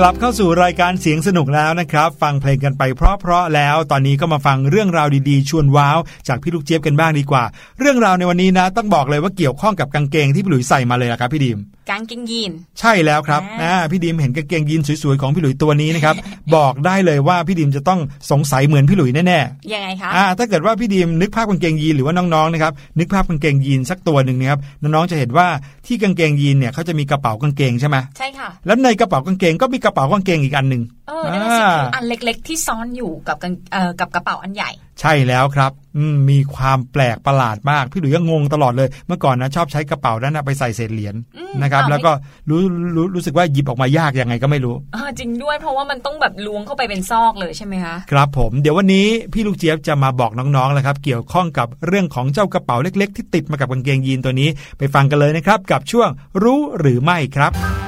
[0.00, 7.44] กลับเข้าสู่รายการเสียงสนุกแล้วนะครับ ฟังเพลงกันไปเพราะๆแล้ว ตอนนี้ก็มาฟังเรื่องราวดีๆ ชวนว้าว จากพี่ลูกเจี๊ยบกันบ้างดีกว่า
[7.80, 11.58] เรื่องราวในวันนี้นะ ต้องบอกเลยว่าเกี่ยวข้องกับกางเกงที่พี่หลุยใส่มาเลยนะครับพี่ดิม
[11.90, 16.14] กางเกงยีน ใช่แล้วครับอ่าอ่าพี่ดิมเห็นกางเกงยีนสวยๆของพี่หลุยตัวนี้นะครับ
[16.54, 25.48] บอกได้เลยว่าพี่ดิมจะต้องสงสัยเหมือนพี่หลุยแน่ๆยังไงคะอ่าถ้าเกิดว่าพี่ดีมนึกภาพกางเกงยีนหรือว่าน้องๆนะครับนึกภาพกางเกงยีนสักตัวหนึ่งนะครับน้องๆจะเห็นว่า
[25.86, 34.70] ที่กางเกงยีนเนี่ยเขาจะมีกระเป๋ากางเกงใช่ไหมใช่ค่ะแล้วในกระเป๋ากางเกงก็มีกระเป๋ากางเกงอีกอันหนึ่งเออนั่นนะสิอ่าคืออันเล็กๆ ที่ซ้อนอยู่กับกางเอ่อกับกระเป๋าอันใหญ่
[35.00, 42.12] ใช่แล้วครับอืมมีความแปลกประหลาดมาก พี่หลุยส์ก็งงตลอดเลย เมื่อก่อนนะชอบใช้กระเป๋านั้นนะไปใส่เศษเหรียญอืมนะครับเอาไม่แล้วก็
[42.48, 42.60] รู้
[42.96, 54.48] รู้รู้สึกว่าหยิบออกมายากยังไงก็ไม่รู้เออจริงด้วยเพราะว่ามันต้องแบบล้วงเข้าไปเป็นซอกเลยใช่ไหมคะครับผมเดี๋ยววันนี้พี่ลูกเจี๊ยบจะมาบอกน้องๆแล้วครับ เกี่ยวข้องกับเรื่องของเจ้ากระเป๋าเล็ก ๆ ที่ติดมากับกางเกงยีนตัวนี้
[54.78, 56.08] ไปฟังกันเลยนะครับ กับช่วง
[56.42, 57.87] รู้หรือไม่ครับ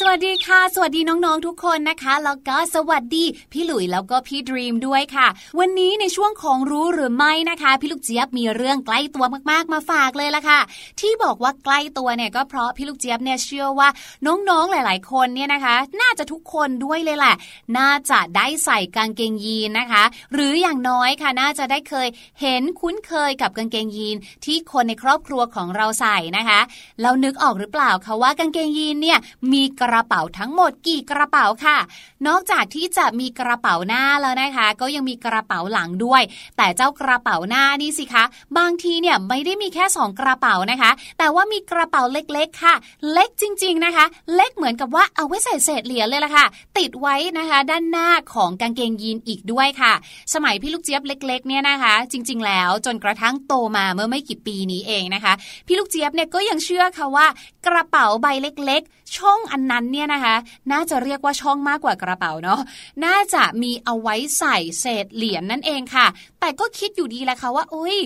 [0.00, 5.26] สวัสดีค่ะ สวัสดีน้องๆทุกคนนะคะ แล้วก็สวัสดีพี่หลุยแล้วก็พี่ดรีมด้วยค่ะ
[5.58, 10.60] วันนี้ในช่วงของรู้หรือไม่นะคะ พี่ลูกเจี๊ยบมีเรื่องใกล้ตัวมากๆมาฝากเลยละค่ะ
[11.00, 13.88] ที่บอกว่าใกล้ตัวเนี่ยก็เพราะพี่ลูกเจี๊ยบเนี่ยเชื่อว่า
[14.26, 17.34] น้องๆหลาย ๆ คนเนี่ยนะคะ น่าจะทุกคนด้วยเลยแหละ
[17.78, 22.08] น่าจะได้ใส่กางเกงยีนนะคะ หรืออย่างน้อยค่ะน่าจะได้เคย
[22.40, 26.60] เห็นคุ้นเคยกับกางเกงยีน ที่คนในครอบครัวของเราใส่นะคะ
[27.00, 29.20] แล้วนึกออกหรือเปล่าคะว่ากางเกงยีนเนี่ย
[29.54, 31.78] มีกระระเป๋าทั้งหมดกี่กระเป๋าค่ะ
[32.26, 36.22] นอกจากที่จะมีกระเป๋าหน้าแล้วนะคะ ก็ยังมีกระเป๋าหลังด้วย
[36.56, 38.24] แต่เจ้ากระเป๋าหน้านี่สิคะ
[38.58, 42.74] บางทีเนี่ยไม่ได้มีแค่ 2 กระเป๋านะคะ แต่ว่ามีกระเป๋าเล็กๆค่ะ
[43.12, 46.46] เล็กจริง ๆนะคะ เล็กเหมือนกับว่าเอาไว้ใส่เศษเหรียญเลยล่ะค่ะ
[46.78, 49.92] ติดไว้นะคะ ด้านหน้าของกางเกงยีนอีกด้วยค่ะ
[50.34, 55.32] สมัยพี่ลูกเจี๊ยบเล็ก ๆ เนี่ยนะคะ จริง ๆ แล้วจนกระทั่งโตมาเมื่อไม่กี่ปีนี้เองนะคะ
[55.66, 57.26] พี่ลูกเจี๊ยบเนี่ยก็ยังเชื่อค่ะว่า
[57.66, 60.36] กระเป๋าใบเล็กๆ ช่องอันนั้นเนี่ยนะคะ
[60.72, 62.60] น่าจะเรียกว่าช่องมากกว่ากระเป๋าเนาะ
[63.04, 66.06] น่าจะมีเอาไว้ใส่เศษเหรียญนั่นเองค่ะ
[66.40, 67.96] แต่ก็คิดอยู่ดีแหละค่ะว่าอุ้ย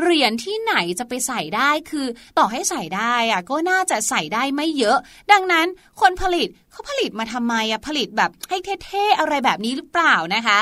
[0.00, 2.06] เหรียญที่ไหนจะไปใส่ได้คือ
[2.38, 4.98] ต่อให้ใส่ได้อะก็น่าจะใส่ได้ไม่เยอะ
[5.32, 5.66] ดังนั้น
[6.00, 6.48] คนผลิต
[6.78, 10.58] เขาผลิตมาทำไมอะผลิตแบบให้เท่ๆอะไรแบบนี้หรือเปล่านะคะ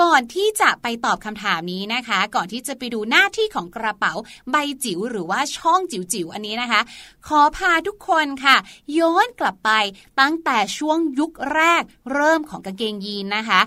[0.00, 4.14] ก่อนที่จะไปตอบคำถามนี้นะคะ ก่อนที่จะไปดูหน้าที่ของกระเป๋า
[4.50, 6.80] ใบจิ๋วหรือว่าช่องจิ๋วๆอันนี้นะคะ
[7.26, 8.56] ขอพาทุกคนค่ะ
[8.98, 9.70] ย้อนกลับไป
[10.20, 13.60] ตั้งแต่ช่วงยุคแรกเริ่มของกางเกงยีนนะคะ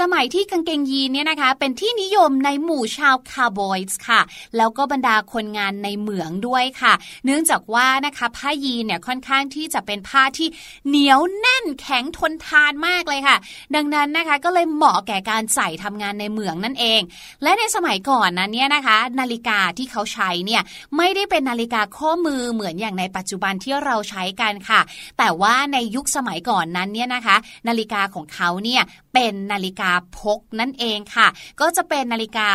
[0.00, 4.20] สมัยที่กางเกงยีนเนี่ยนะคะ เป็นที่นิยมในหมู่ชาวคาร์บอยส์ค่ะ
[4.56, 10.48] แล้วก็บรรดาคนงานในเหมืองด้วยค่ะ เนื่องจากว่านะคะผ้ายีนเนี่ยค่อนข้างที่จะเป็นผ้าที่
[10.88, 13.36] เหนียวแน่นแข็งทนทานมากเลยค่ะ
[13.74, 17.00] ดังนั้นนะคะก็เลยเหมาะแก่การใส่ทำงานในเหมืองนั่นเอง
[17.42, 20.62] และในสมัยก่อนนั้นเนี่ยนะคะ นาฬิกาที่เขาใช้เนี่ย
[20.96, 24.80] ไม่ได้เป็นนาฬิกาข้อมือเหมือนอย่างในปัจจุบันที่เราใช้กันค่ะ
[25.18, 27.36] แต่ว่าในยุคสมัยก่อนนั้นเนี่ยนะคะ
[27.68, 28.82] นาฬิกาของเขาเนี่ย
[29.14, 29.83] เป็นนาฬิกา
[30.18, 31.28] พกนั่นเองค่ะ
[31.60, 32.48] ก็จะเป็นนาฬิกา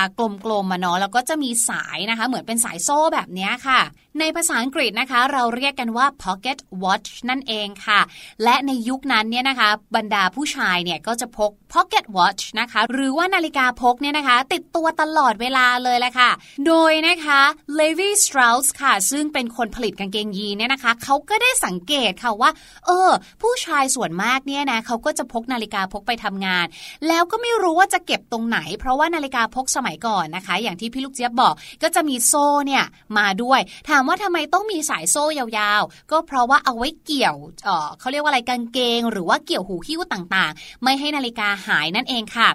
[0.46, 3.82] กลมๆมาเนาะแล้วก็จะมีสายนะคะ เหมือนเป็นสายโซ่แบบนี้ค่ะ
[4.20, 8.00] ในภาษาอังกฤษนะคะ เราเรียกกันว่า pocket watch นั่นเองค่ะ
[8.44, 16.30] และในยุคนั้นเนี่ยนะคะ บรรดาผู้ชายเนี่ยก็จะพก pocket watch นะคะ หรือว่านาฬิกาพกเนี่ยนะคะ ติดตัวตลอดเวลาเลยแหละค่ะ
[16.68, 17.42] โดยนะคะ
[17.80, 22.52] Levi Strauss ค่ะ ซึ่งเป็นคนผลิตกางเกงยีนเนี่ยนะคะ เขาก็ได้สังเกตค่ะว่า
[22.86, 23.10] เออ
[23.42, 26.66] ผู้ชายส่วนมากเนี่ยนะเขาก็จะพกนาฬิกาพกไปทำงาน
[27.08, 31.54] แล้วก็ไม่รู้ว่าจะเก็บตรงไหน เพราะว่านาฬิกาพกสมัยก่อนนะคะ อย่างที่พี่ลูกเจี๊ยบบอก
[31.84, 32.84] ก็จะมีโซ่เนี่ย
[33.18, 33.60] มาด้วย
[33.90, 42.50] ถามว่าทำไมต้องมีสายโซ่ยาวๆ ก็เพราะว่าเอาไว้เกี่ยวเออเขาเรียกว่าอะไรกางเกง หรือว่าเกี่ยวหูหิ้วต่างๆ ไม่ให้นาฬิกาหายนั่นเองค่ะ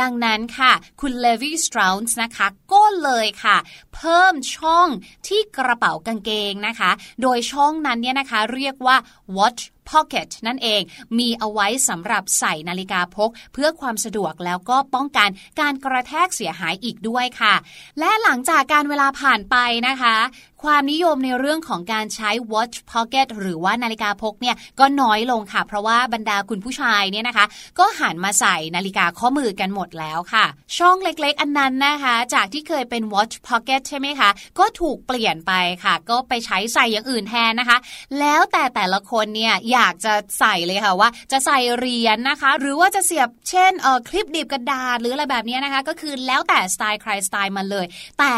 [0.00, 3.56] ดังนั้นค่ะคุณเลวีสตร u ส์นะคะก็เลยค่ะ
[3.94, 4.88] เพิ่มช่อง
[5.26, 6.90] ที่กระเป๋ากางเกงนะคะ
[7.22, 8.96] โดยช่องนั้นเนี่ยนะคะเรียกว่า
[9.36, 10.82] watch pocket นั่นเอง
[11.18, 15.28] มีเอาไว้สำหรับใส่นาฬิกาพก เพื่อความสะดวกแล้วก็ป้องกัน
[15.60, 17.54] การกระแทกเสียหายอีกด้วยค่ะ
[17.98, 19.56] และหลังจากการเวลาผ่านไป
[19.88, 20.16] นะคะ
[20.62, 27.46] ความนิยมในเรื่องของการใช้ watch pocket หรือว่านาฬิกาพกเนี่ยก็น้อยลงค่ะ เพราะว่าบรรดาคุณผู้ชายเนี่ยนะคะ
[27.78, 30.44] ก็หันมาใส่นาฬิกาข้อมือกันหมดแล้วค่ะ
[30.78, 35.52] ช่องเล็กๆ อันนั้นนะคะ จากที่เคยเป็น watch pocket ใช่ไหมคะ ก็ถูกเปลี่ยนไป
[35.84, 37.78] ค่ะ ก็ไปใช้ใส่อย่างอื่นแทนนะคะ
[38.20, 47.86] แล้วแต่แต่ละคนเนี่ยอยากจะใส่เลยค่ะว่า จะใส่เหรียญนะคะ หรือว่าจะเสียบเช่นเออคลิปดีบกระดาษหรืออะไรแบบนี้นะคะ ก็คือแล้วแต่สไตล์ใครสไตล์มันเลย
[48.18, 48.34] แต่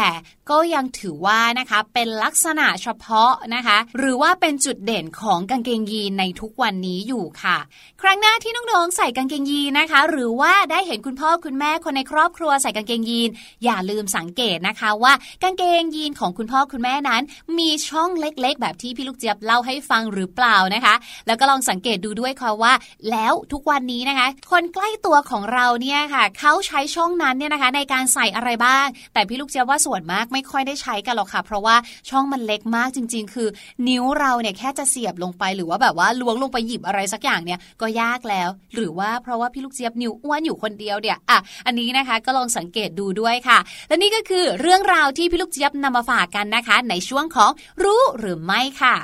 [0.51, 7.57] ก็ยังถือว่านะคะเป็นลักษณะเฉพาะนะคะ หรือว่าเป็นจุดเด่นของกางเกงยีนในทุกวันนี้อยู่ค่ะ
[8.01, 13.29] ครั้งหน้าที่น้องๆใส่กางเกงยีนนะคะ หรือว่าได้เห็นคุณพ่อคุณแม่คนในครอบครัวใส่กางเกงยีน
[13.63, 17.21] อย่าลืมสังเกตนะคะว่ากางเกงยีนของคุณพ่อคุณแม่นั้น
[17.59, 20.93] มีช่องเล็กๆ แบบที่พี่ลูกเจี๊ยบเล่าให้ฟังหรือเปล่านะคะ
[21.27, 22.73] แล้วก็ลองสังเกตดูด้วยค่ะว่า
[23.11, 31.75] แล้วทุกวันนี้นะคะ คนใกล้ตัวของเราเนี่ยค่ะเขาใช้ช่องนั้นเนี่ยนะคะ ในการใส่อะไรบ้าง แต่พี่ลูกเจี๊ยบว่าส่วนมากไม่ค่อยได้ใช้กันหรอกค่ะ เพราะว่า
[32.09, 33.47] ช่องมันเล็กมากจริง ๆ คือ
[33.87, 47.51] นิ้วเราเนี่ยแค่จะเสียบลงไปหรือว่าแบบว่าล้วงลงไปหยิบอะไรสักอย่างเนี่ยก็ยากแล้ว หรือว่าเพราะว่าพี่ลูกเจี๊ยบนิ้วอ้วนอยู่คนเดียวเนี่ยอะอันนี้นะคะก็ลองสังเกตดูด้วยค่ะ และนี่ก็คือเรื่องราวที่พี่ลูกเจี๊ยบนำมาฝากกันนะคะ ในช่วงของ
[47.83, 48.95] รู้หรือไม่ค่ะ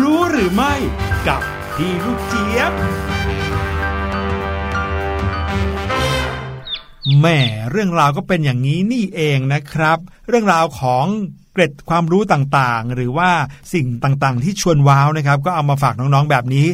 [0.00, 0.74] รู้หรือไม่
[1.28, 1.42] กับ
[1.74, 2.72] พี่ลูกเจี๊ยบ
[7.18, 7.38] แหม่
[7.70, 11.06] เรื่องราวก็เป็นอย่างนี้นี่เองนะครับ เรื่องราวของ
[11.58, 13.30] เกร็ดความรู้ต่างๆ หรือว่า
[13.74, 16.66] สิ่งต่างๆ ที่ชวนว้าวนะครับ ก็เอามาฝากน้องๆแบบนี้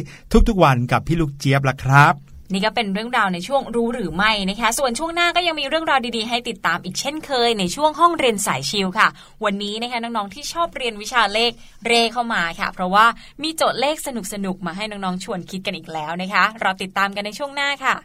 [0.47, 2.13] ทุกๆวันกับพี่ลูกเจี๊ยบละครับ
[2.53, 9.07] นี่ก็เป็นเรื่องราวในช่วงรู้หรือไม่นะคะ ส่วนช่วงหน้าก็ยังมีเรื่องราวดีๆ ให้ติดตามอีกเช่นเคยในช่วงห้องเรียนสายชิลค่ะ
[9.45, 11.51] วันนี้นะคะน้องๆที่ชอบเรียนวิชาเลข
[11.85, 13.05] เรเข้ามาค่ะ เพราะว่า
[13.43, 17.95] มีโจทย์เลขสนุกๆมาให้น้องๆชวนคิดกันอีกแล้วนะคะ เราติดตามกันในช่วงหน้าค่ะ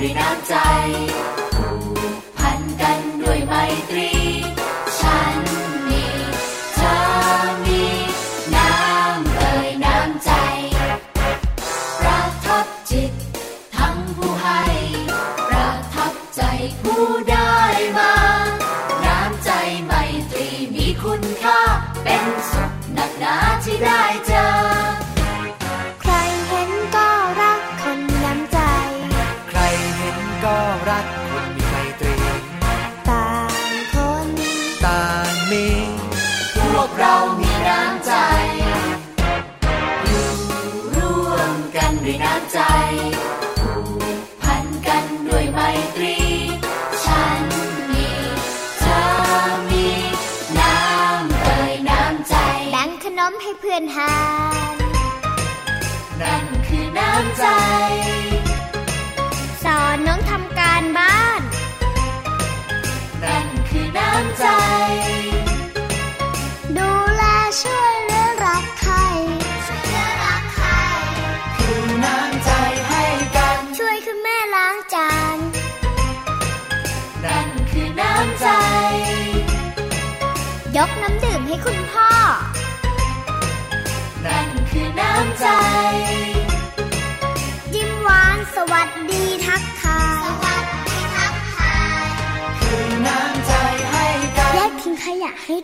[0.00, 0.54] ด้วยน้ำใจ
[1.54, 1.68] ผู
[2.22, 3.52] กพันกันด้วยไม
[3.90, 4.17] ตรี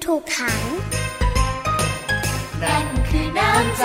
[0.05, 0.63] ถูกขัง
[2.63, 3.85] นั่นคือน้ำใจ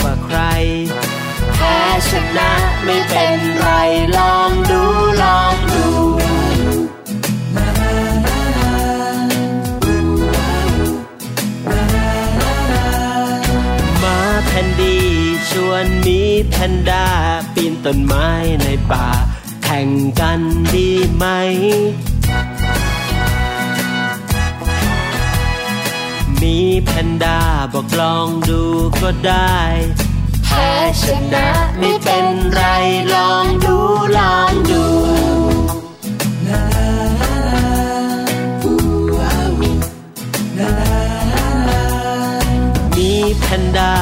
[0.00, 0.38] กว่าใคร
[1.54, 2.50] แพ้ชนะ
[2.84, 3.68] ไม่เป็นไร
[4.16, 4.82] ลองดู
[5.22, 5.86] ลองดู
[14.02, 14.96] มาแพนดี
[15.50, 17.06] ชวนมีแพนด้า
[17.54, 18.28] ปีนต้นไม้
[18.62, 19.06] ในป่า
[19.64, 19.88] แข่ง
[20.20, 20.40] กัน
[20.74, 21.24] ดีไหม
[27.08, 27.38] นด้า
[27.72, 28.62] บอกลองดู
[29.02, 29.56] ก็ได้
[30.44, 30.70] แพ้
[31.02, 32.62] ชนะไม่เป็นไร
[33.14, 33.76] ลองดู
[34.18, 34.82] ลองดู
[42.96, 43.92] มีแพนด้า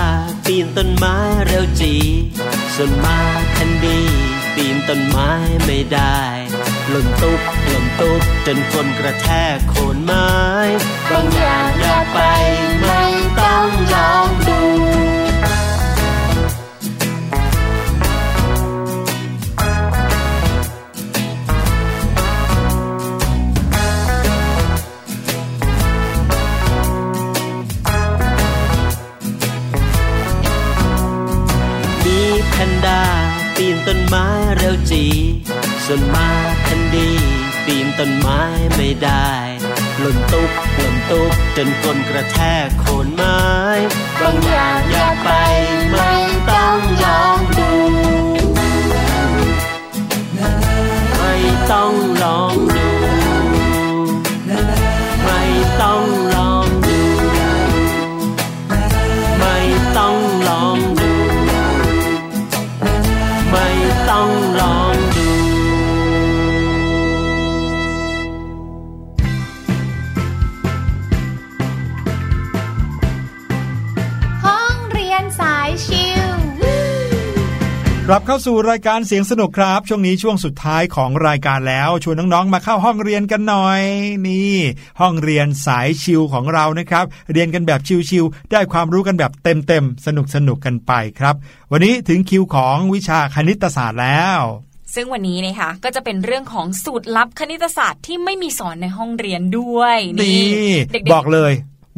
[0.47, 1.16] ปีนต้นไม้
[1.47, 1.95] เร็วจี
[2.74, 3.18] ส่วนมา
[3.53, 3.99] แพนดี
[4.55, 5.30] ปีนต้นไม้
[5.64, 6.18] ไม่ได้
[6.90, 7.40] หล่นตุ๊บ
[8.01, 10.28] ตุ๊บจนคนกระแทกโคนไม้
[11.11, 12.18] บางอย่างอย่าไป
[12.80, 13.03] ไม่
[13.40, 14.61] ต้องลองดู
[32.05, 33.01] มีแพนด้า
[33.57, 34.26] ปีนต้นไม้
[34.57, 35.05] เร็วจี
[35.84, 36.28] ส่วนมา
[36.62, 37.09] แพนดี
[37.67, 38.43] ปีนต้นไม้
[38.77, 39.33] ไม่ได้
[40.01, 43.43] หล่นตุ๊บหล่นตุ๊บจนกลนกระแทกโคนไม้
[44.21, 45.29] บางอย่างอย่าไป
[45.91, 46.12] ไม่
[46.51, 47.54] ต้องยองดูไม่
[78.09, 83.83] กลับเข้าสู่รายการเสียงสนุกครับ ช่วงนี้ช่วงสุดท้ายของรายการแล้วชวนน้องๆมาเข้าห้องเรียนกันหน่อย
[84.27, 84.57] นี่
[85.01, 87.81] ห้องเรียนสายชิวของเรานะครับ เรียนกันแบบ
[88.11, 91.35] ชิวๆได้ความรู้กันแบบเต็มๆสนุกๆกันไปครับ
[91.73, 94.41] วันนี้ถึงคิวของวิชาคณิตศาสตร์แล้ว
[94.95, 101.53] ซึ่งวันนี้นะคะก็จะเป็นเรื่องของสูตรลับคณิตศาสตร์ที่ไม่มีสอนในห้องเรียนด้วยนี่เด็กๆบอกเลย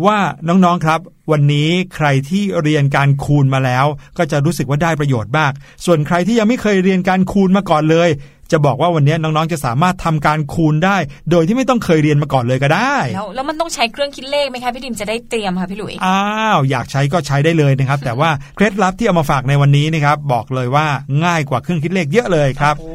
[0.04, 0.18] ว่า
[0.48, 1.00] น้องๆครับ
[1.32, 3.86] วันนี้ใครที่เรียนการคูณมาแล้ว
[4.18, 5.52] ก็จะรู้สึกว่าได้ประโยชน์มาก
[5.84, 8.10] ส่วนใครที่ยังไม่เคยเรียนการคูณมาก่อนเลย
[8.52, 10.96] จะบอกว่าวันนี้น้องๆจะสามารถทำการคูณได้
[11.30, 16.22] โดยที่ไม่ต้องเคยเรียนมาก่อนเลยก็ได้ แล้วแล้วมันต้องใช้เครื่องคิดเลขไหมคะพี่ดิมจะได้เตรียมค่ะพี่หลุยอ้า
[16.56, 20.86] วอยากใช้ก็ใช้ได้เลยนะครับ แต่ว่าเคล็ดลับที่เอามาฝากในวันนี้นะครับบอกเลยว่า
[21.24, 22.92] ง่ายกว่าเครื่องคิดเลขเยอะเลยครับ โอ้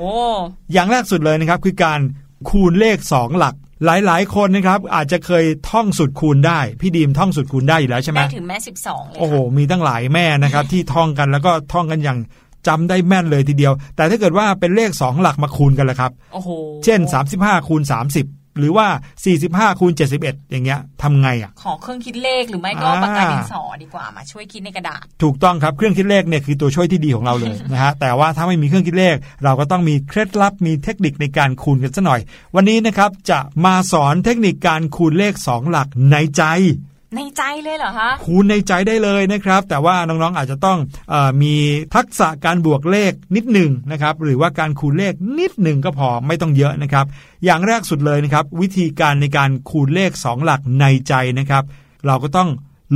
[0.74, 2.00] อย่างแรกสุดเลยนะครับคือการ
[2.50, 3.56] คูณเลข 2 หลัก
[3.86, 12.20] หลายๆ คนนะครับอาจจะเคยท่องสุดคูณได้ พี่ดีมท่องสุดคูณได้อยู่แล้วใช่ไหมได้ถึงแม่สิบสองเลยโอ้โหค่ะมีตั้งหลายแม่นะครับ ที่ท่องกันแล้วก็ท่องกันอย่าง
[12.68, 16.50] จำได้แม่นเลยทีเดียว แต่ถ้าเกิดว่าเป็นเลข 2 หลักมาคูณกันละครับโอ้โห
[16.84, 17.00] เช่น
[17.36, 17.82] 35คูณ
[18.14, 18.88] 30 หรือว่า
[19.34, 19.92] 45คูณ
[20.22, 32.20] 71 อย่างเงี้ยทำไงอะ ขอเครื่องคิดเลขหรือไม่ก็อ่าปากกาดินสอดีกว่ามาช่วยคิดในกระดาษ ถูกต้องครับเครื่องคิดเลขเนี่ยคือตัวช่วยที่ดีของเราเลยนะฮะแต่ว่าถ้าไม่มีเครื่องคิดเลข เราก็ต้องมีเคล็ดลับมีเทคนิคในการคูณกันสัหน่อย
[32.56, 36.44] วันนี้นะครับจะมาสอนเทคนิคการคูณเลข 2 หลักในใจ
[37.16, 40.78] ในใจเลยเหรอคะคูณในใจได้เลยนะครับ แต่ว่าน้องๆอาจจะต้อง
[41.10, 41.54] เออมี
[41.96, 47.06] ทักษะการบวกเลขนิดหนึ่งนะครับ หรือว่าการคูณเลขนิดหนึ่งก็พอไม่ต้องเยอะนะครับ
[47.46, 51.64] อย่างแรกสุดเลยนะครับ วิธีการในการคูณเลข 2 หลักในใจนะครับ
[52.08, 52.50] เราก็ต้อง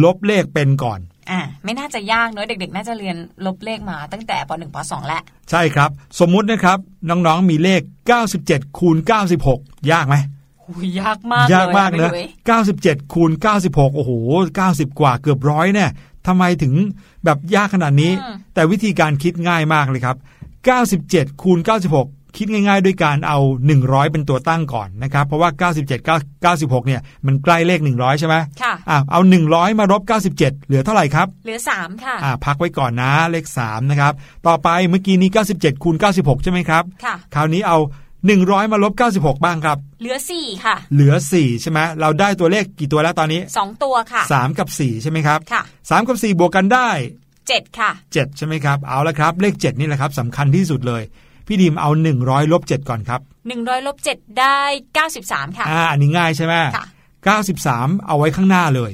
[0.04, 1.00] ลบเลขเป็นก่อน
[1.32, 5.90] อ่าไม่น่าจะยากเนอะเด็กๆ น่าจะเรียนลบเลขมาตั้งแต่ป .1 ป .2 แล้วใช่ครับ
[6.20, 6.78] สมมุตินะครับ
[7.10, 7.82] น้องๆมีเลข
[8.30, 8.98] 97คูณ
[9.44, 10.35] 96 ยากไหมหุ
[10.84, 12.28] ยยากมากยากมากเลยนะพี่หลุย
[13.06, 14.12] 97 คูณ 96 โอ้โห
[14.56, 15.90] 90 กว่าเกือบร้อยเนี่ย
[16.28, 16.74] ทำไมถึง
[17.26, 18.12] แบบยากขนาดนี้
[18.54, 20.18] แต่วิธีการคิดง่ายมากเลยครับ
[20.80, 21.70] 97 คูณ 96
[22.40, 23.40] คิดง่ายๆ ด้วยการเอา
[23.76, 33.46] 100 เป็นตัวตั้งก่อนนะครับ เพราะว่า 97 96 เนี่ย มันใกล้เลข 100 ใช่ไหมค่ะอะเอา 100 มาลบ97 เหลือเท่าไหร่ครับ เหลือ 3 ค่ะอ่าพักไว้ก่อนนะเลข
[33.68, 34.14] 3 นะครับ
[34.48, 37.78] ต่อไปเมื่อกี้นี้ 97 คูณ 96 ใช่ไหมครับค่ะคราวนี้เอา
[38.30, 45.02] 100 มาลบ 96 บ้างครับ เหลือ 4 ค่ะ เหลือ 4 ใช่ไหมเราได้ตัวเลขกี่ตัวแล้วตอนนี้ 2 ตัวค่ะ 3 กับ 4
[45.02, 46.90] ใช่ไหมครับค่ะ3กับ 4 บวกกันได้
[47.36, 51.04] 7 ค่ะ 7 ใช่ไหมครับ เอาละครับ เลข 7 นี่แหละครับสำคัญที่สุดเลย
[51.48, 51.90] พี่ดีมเอา
[52.22, 53.22] 100ลบ7ก่อนครับ
[53.54, 54.60] 100ลบ7ได้
[55.08, 56.86] 93 ค่ะอ่าอันนี้ง่ายใช่ไหมค่ะ
[57.46, 58.92] 93 เอาไว้ข้างหน้าเลย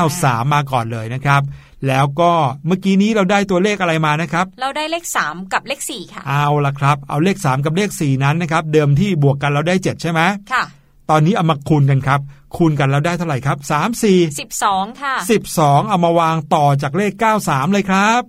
[0.00, 1.42] 93 มาก่อนเลยนะครับ
[1.88, 2.32] แล้วก็
[2.66, 10.20] เมื่อกี้นี้เราได้ตัวเลขอะไรมานะครับ เราได้เลข 3 กับเลข4ค่ะ เอาละครับ เอาเลข 3 กับเลข 4 นั้นนะครับ เดิมที่บวกกันเราได้ 7 ใช่ไหม
[10.52, 10.62] ค่ะ
[11.10, 12.20] ตอนนี้เอามาคูณกันครับ
[12.56, 14.04] คูณกันแล้วได้เท่าไหร่ครับ 3 4
[14.52, 15.14] 12 ค่ะ
[15.52, 17.12] 12 เอามาวางต่อจากเลข
[17.42, 18.22] 93 เลยครับ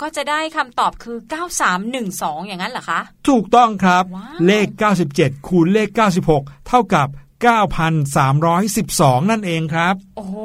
[0.00, 1.18] ก็จะได้คำตอบคือ
[1.82, 4.66] 9312 อย่างนั้นเหรอคะ ถูกต้องครับว้าวเลข
[5.08, 5.88] 97 คูณเลข
[6.28, 7.08] 96 เท่ากับ
[7.98, 10.36] 9,312 นั่นเองครับ โอ้โห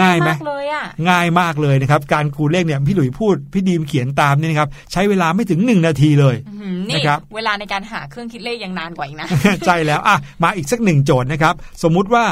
[0.00, 9.28] ง่ายไหมมากเลยอะง่ายมากเลยนะครับ การคูณเลขเนี่ยพี่หลุยพูดพี่ดีมเขียนตามนี่นะครับใช้เวลาไม่ถึง 1 นาทีเลยอื้อหือนี่นะครับเวลาในการหาเครื่องคิดเลขยังนานกว่าอีกนะ
[9.66, 12.24] ใช่แล้วอะมาอีกสักหนึ่งโจทย์นะครับ สมมุติว่า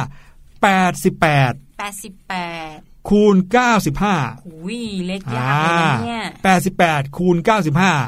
[0.73, 3.37] 88 88 คูณ
[3.91, 6.25] 95หุยเลขยากเลยนะเนี่ย
[6.71, 7.37] 88 คูณ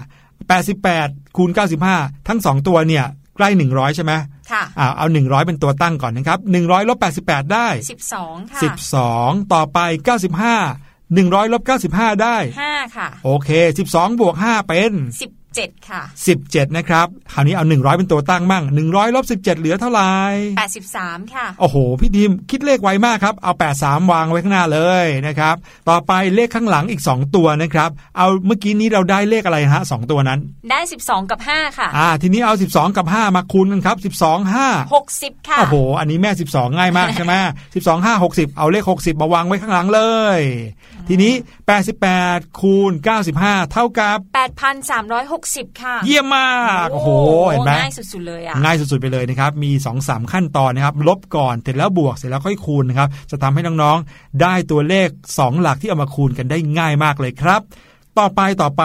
[0.08, 1.50] 95 88 คูณ
[1.88, 3.04] 95 ทั้ง 2 ตัวเนี่ย
[3.36, 4.12] ใกล้ 100 ใช่ไหม
[4.52, 7.68] ค่ะอ่าเอา100 เป็นตัวตั้งก่อนนะครับ100ลบ88 ได้
[8.12, 8.60] 12 ค่ะ
[9.06, 9.78] 12 ต่อไป
[10.64, 12.36] 95 100ลบ95 ได้
[12.68, 13.50] 5 ค่ะ โอเค
[13.88, 14.92] 12บวก5เป็น
[15.56, 16.02] 17 ค่ะ
[16.40, 20.12] 17 นะครับคราวนี้เอา 100 เป็นตัวตั้งมั่ง 100ลบ17 เหลือเท่าไหร่
[20.86, 23.52] 83 ค่ะ โอ้โห พี่ดีมคิดเลขไวมากครับ เอา
[23.82, 25.56] 83 วางไว้ข้างหน้าเลยนะครับ
[25.88, 30.40] ต่อไปเลขข้างหลังอีก 2 ตัวนะครับ เอาเมื่อกี้นี้เราได้เลขอะไรฮะสองตัวนั้น
[30.70, 35.58] ได้ 12 กับ 5 ค่ะ อ่า ทีนี้เอา 12 กับ 5 มาคูณกันครับ 12 5 60 ค่ะ
[35.58, 37.34] โอ้โห อันนี้แม่ 12 ง่ายมากใช่ไหม
[37.74, 40.00] 12 5 60 เอาเลข 60 มาวางไว้ข้างหลังเล
[40.38, 40.40] ย
[41.08, 41.34] ทีนี้
[41.96, 42.92] 88 คูณ
[43.32, 44.18] 95 เท่ากับ
[44.76, 45.45] 8,360
[45.82, 46.50] ค่ะ เยี่ยมมา
[46.86, 47.08] ก โอ้โห
[47.50, 57.60] เห็นไหมง่ายสุดๆเลยอะ ง่ายสุดๆไปเลยนะครับ มี 2 3 ขั้นตอนนะครับ ลบก่อน เสร็จแล้วบวก เสร็จแล้วค่อยคูณนะครับ จะทำให้น้องๆ ได้ตัวเลข 2 หลักที่เอามาคูณกันได้ง่ายมากเลยครับ
[58.18, 58.84] ต่อไปต่อไป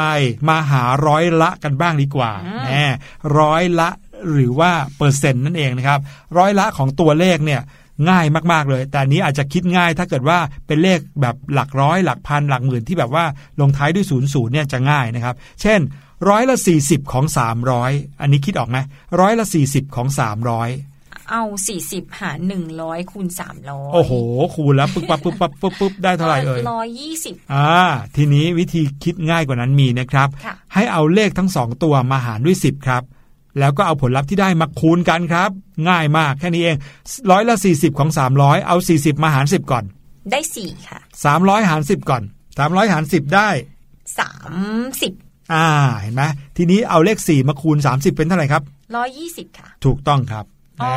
[0.50, 2.94] มาหาร้อยละกันบ้างดีกว่าอืมแหม
[3.40, 3.90] ร้อยละ
[4.32, 6.00] หรือว่าเปอร์เซ็นต์นั่นเองนะครับ
[6.38, 7.62] ร้อยละของตัวเลขเนี่ย
[8.10, 10.38] ง่ายมากๆเลย แต่อันนี้อาจจะคิดง่ายถ้าเกิดว่า
[10.68, 13.26] เป็นเลขแบบหลักร้อยหลักพันหลักหมื่นที่แบบว่า
[13.62, 15.80] ลงท้ายด้วยศูนย์ศูนย์เนี่ยจะง่ายนะครับ เช่น
[16.30, 17.26] ร้อยละ40ของ
[17.74, 18.78] 300อันนี้คิดออกไหม
[19.22, 21.44] ร้อยละ40ของ300เอา
[21.84, 22.40] 40หาร
[22.76, 23.28] 100คูณ
[23.62, 24.12] 300โอ้โห
[24.56, 27.74] คูณแล้วปึ๊บปั๊บปึ๊บปั๊บปึ๊บปึ๊บได้เท่าไหร่เอ่ยร้อยยี่สิบอ่า
[28.16, 33.04] ทีนี้วิธีคิดง่ายกว่านั้นมีนะครับค่ะให้เอาเลขทั้งสองตัวมาหารด้วย10ครับ
[33.60, 35.50] แล้วก็เอาผลลัพธ์ที่ได้มาคูณกันครับ
[35.90, 36.78] ง่ายมากแค่นี้เอง
[37.32, 39.84] ร้อยละ40ของ300เอา40มาหาร10ก่อน
[40.32, 41.00] ได้สี่ค่ะ
[41.36, 42.24] 300หาร10ก่อน
[42.58, 43.50] 300หาร10ได้
[44.20, 45.14] สามสิบ
[45.54, 45.68] อ่า
[46.00, 46.24] เห็นไหม
[46.58, 48.64] ทีนี้เอาเลข 4 มาคูณ 30 เป็นเท่าไหร่ครับ
[48.96, 50.46] ร้อยยี่สิบค่ะ ถูกต้องครับ
[50.82, 50.94] อ๋อ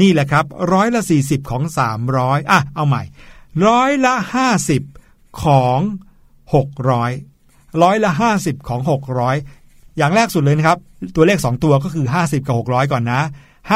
[0.00, 1.62] นี่แหละครับร้อยละ 40 ของ
[2.06, 3.02] 300อะเอาใหม่
[3.68, 4.14] ร้อยละ
[4.78, 5.78] 50 ของ
[6.56, 6.90] 600
[7.82, 8.80] ร้อยละ 50 ของ
[9.38, 10.78] 600 อย่างแรกสุดเลยนะครับ
[11.16, 13.20] ตัวเลข 2 ตัวก็คือ 50 กับ 600 ก่อนนะ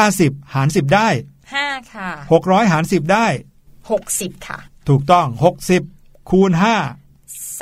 [0.00, 1.08] 50 หาร 10 ได้
[1.54, 2.10] ห้าค่ะ
[2.42, 3.26] 600 หาร 10 ได้
[3.90, 4.58] หกสิบค่ะ
[4.88, 5.26] ถูกต้อง
[5.78, 6.99] 60 คูณ 5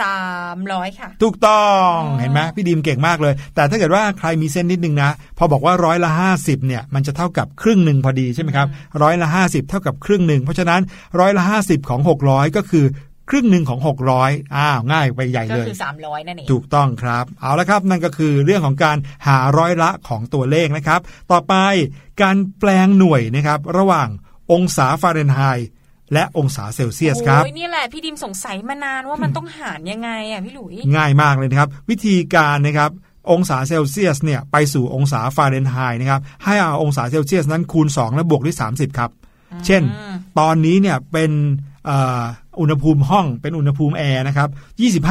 [0.01, 0.19] สา
[0.57, 8.69] มร้อยค่ะ ถูกต้องอ๋อเห็นไหมพี่ดีมเก่งมากเลย แต่ถ้าเกิดว่าใครมีเส้นนิดนึงนะ พอบอกว่าร้อยละ 50เนี่ยมันจะเท่ากับครึ่งหนึ่งพอดีใช่ไหมครับ
[9.03, 10.81] ร้อยละ 50 เท่ากับครึ่งหนึ่งเพราะฉะนั้น
[11.21, 12.87] ร้อยละ 50 ของ 600 ก็คือ
[13.31, 13.81] ครึ่งหนึ่งของ
[14.19, 18.97] 600 อ้าว ง่ายไปใหญ่ก็เลยคือสามร้อยนั่นเอง ถูกต้องครับ เอาละครับ นั่นก็คือเรื่องของการ
[19.29, 21.01] หาร้อยละของตัวเลขนะครับ
[21.33, 21.55] ต่อไป
[22.23, 24.09] การแปลงหน่วยนะครับ ระหว่าง
[24.53, 25.69] องศาฟาเรนไฮต์
[26.13, 32.91] และองศาเซลเซียสครับโอ้ยนี่แหละพี่ดิมสงสัยมานานว่ามันต้องหารยังไงอะพี่หลุยง่ายมากเลยนะครับ วิธีการนะครับ
[33.33, 39.11] องศาเซลเซียสเนี่ยไปสู่องศาฟาเรนไฮต์นะครับให้เอาองศาเซลเซียสนั้นคูณ 2 และบวกด้วย 30 ครับ
[39.67, 39.83] เช่น
[40.39, 41.31] ตอนนี้เนี่ยเป็น
[41.87, 42.23] เอ่อ
[42.61, 44.49] อุณหภูมิห้องเป็นอุณหภูมิแอร์นะครับ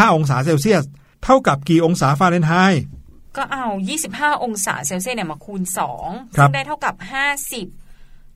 [0.04, 0.84] 25 องศาเซลเซียส
[1.24, 2.84] เท่ากับกี่องศาฟาเรนไฮต์
[3.38, 3.66] ก็เอา
[4.04, 5.62] 25 องศาเซลเซียสเนี่ยมาคูณ
[6.00, 6.96] 2ครับซึ่งได้เท่ากับ
[7.46, 7.87] 50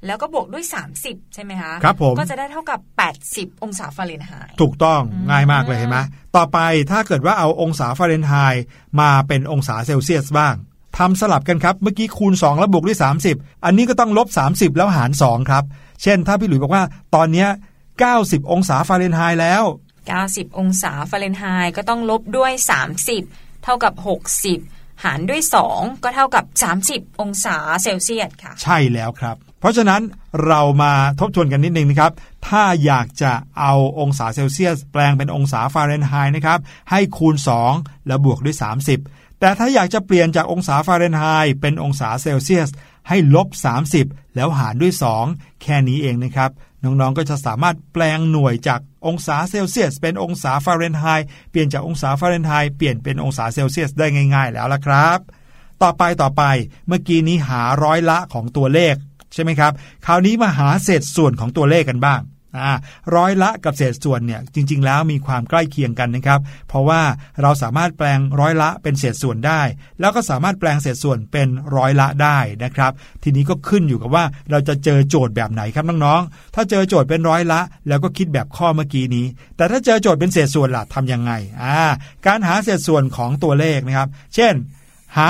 [0.06, 0.66] แล้วก็บวกด้วย
[1.00, 2.80] 30 ใช่ไหมคะครับผมก็จะได้เท่ากับ
[3.22, 6.00] 80 องศาฟาเรนไฮต์ถูกต้องง่ายมากเลยเห็นไหม
[6.36, 6.60] ต่อไป
[6.92, 8.64] ถ้าเกิดว่าเอาองศาฟาเรนไฮต์
[9.00, 10.56] มาเป็นองศาเซลเซียสบ้าง
[10.98, 13.00] ทำสลับกันครับ เมื่อกี้คูณ 2 แล้วบวกด้วย
[13.32, 15.64] 30 อันนี้ก็ต้องลบ 30 แล้วหาร 2 ครับ
[16.04, 16.84] เช่นถ้าพี่หลุยบอกว่า
[17.16, 17.50] ตอนเนี้ย
[18.00, 19.64] 90 องศาฟาเรนไฮต์แล้ว
[20.12, 22.52] 90 องศาฟาเรนไฮต์ก็ต้องลบด้วย
[23.08, 23.94] 30 เท่ากับ
[24.50, 25.42] 60 หารด้วย
[25.74, 26.46] 2 ก็เท่ากับ
[26.84, 30.02] 30 องศาเซลเซียสค่ะ ใช่แล้วครับ เพราะฉะนั้น
[30.46, 32.12] เรามาทบทวนกันนิดนึงนะครับ
[32.48, 36.60] ถ้าอยากจะเอาองศาเซลเซียสแปลงเป็นองศาฟาเรนไฮต์นะครับ
[36.92, 37.36] ให้คูณ
[37.72, 38.58] 2 แล้วบวกด้วย
[38.98, 42.70] 30 แต่ถ้าอยากจะเปลี่ยนจากองศาฟาเรนไฮต์เป็นองศาเซลเซียส
[43.10, 43.48] ให้ลบ
[43.94, 44.94] 30 แล้วหารด้วย
[45.28, 46.52] 2 แค่นี้เองนะครับ
[46.84, 55.20] น้องๆก็จะสามารถแปลงหน่วยจากองศาเซลเซียส เป็นองศาฟาเรนไฮต์เปลี่ยนจากองศาฟาเรนไฮต์เปลี่ยนเป็นองศาเซลเซียสได้ง่าย ๆ แล้วละครับ
[55.84, 56.44] ต่อไปต่อไป
[56.88, 58.96] เมื่อกี้นี้หาร้อยละของตัวเลข
[59.34, 59.72] ใช่ไหมครับ
[60.06, 62.22] คราวนี้มาหาเศษส่วนของตัวเลขกันบ้าง
[63.16, 67.02] ร้อยละกับเศษส่วนเนี่ยจริง ๆ แล้วมีความใกล้เคียงกันนะครับ เพราะว่า
[67.42, 69.62] เราสามารถแปลงร้อยละเป็นเศษส่วนได้
[70.00, 72.92] แล้วก็สามารถแปลงเศษส่วนเป็นร้อยละได้นะครับ
[73.24, 79.26] ทีนี้ก็ขึ้นอยู่กับว่าเราจะเจอโจทย์แบบไหนครับน้องๆถ้าเจอโจทย์เป็นร้อยละ แล้วก็คิดแบบข้อเมื่อกี้นี้
[79.56, 81.78] แต่ถ้าเจอโจทย์เป็นเศษส่วนล่ะทำยังไงอ่า
[82.26, 84.54] การหาเศษส่วนของตัวเลขนะครับ เช่น
[85.18, 85.30] หา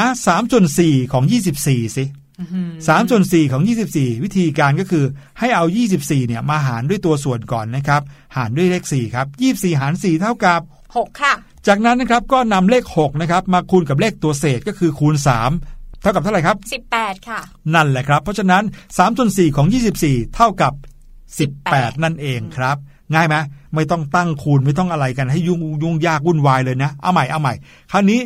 [0.55, 1.23] 3.4 ของ
[1.59, 2.05] 24สิ
[2.49, 3.63] 3ส่วน4ของ
[3.93, 5.05] 24 วิธีการก็คือ
[5.39, 5.65] ให้เอา
[5.97, 8.01] 24เนี่ยมาหารด้วยตัวส่วนก่อนนะครับ
[8.37, 10.61] หารด้วยเลข4ครับ24 หาร 4 เท่ากับ
[10.91, 11.33] 6 ค่ะ
[11.67, 15.15] จากนั้นนะครับก็นำเลข6นะครับมาคูณกับเลขตัวเศษก็คือคูณ
[15.59, 16.57] 3 เท่ากับเท่าไหร่ครับ
[16.91, 17.39] 18 ค่ะ
[17.75, 19.67] นั่นแหละครับ เพราะฉะนั้น3ส่วน4ของ
[20.01, 20.73] 24 เท่ากับ
[21.39, 22.77] 18 18นั่นเองครับ
[23.13, 23.35] ง่ายไหม
[23.75, 27.53] ไม่ต้องตั้งคูณไม่ต้องอะไรกันให้ยุ่งยุ่งยากวุ่นวายเลยนะ เอาใหม่เอาใหม่
[27.91, 28.19] คราวนี้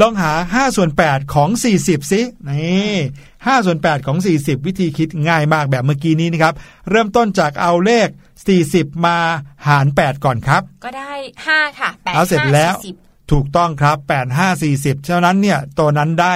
[0.00, 6.54] ลองหา 5 ส่วน 8 ของ 40สินี่5ส่วน 8 ของ 40 วิธีคิดง่ายมากแบบเมื่อกี้นี้นะครับ
[6.90, 8.08] เริ่มต้นจากเอาเลข
[8.56, 9.18] 40 มา
[9.66, 11.12] หาร 8 ก่อนครับ ก็ได้
[11.48, 16.34] 5 ค่ะ8 เอาเสร็จแล้ว5ถูกต้องครับ 8 5 40ฉะนั้นเนี่ย ตัวนั้นได้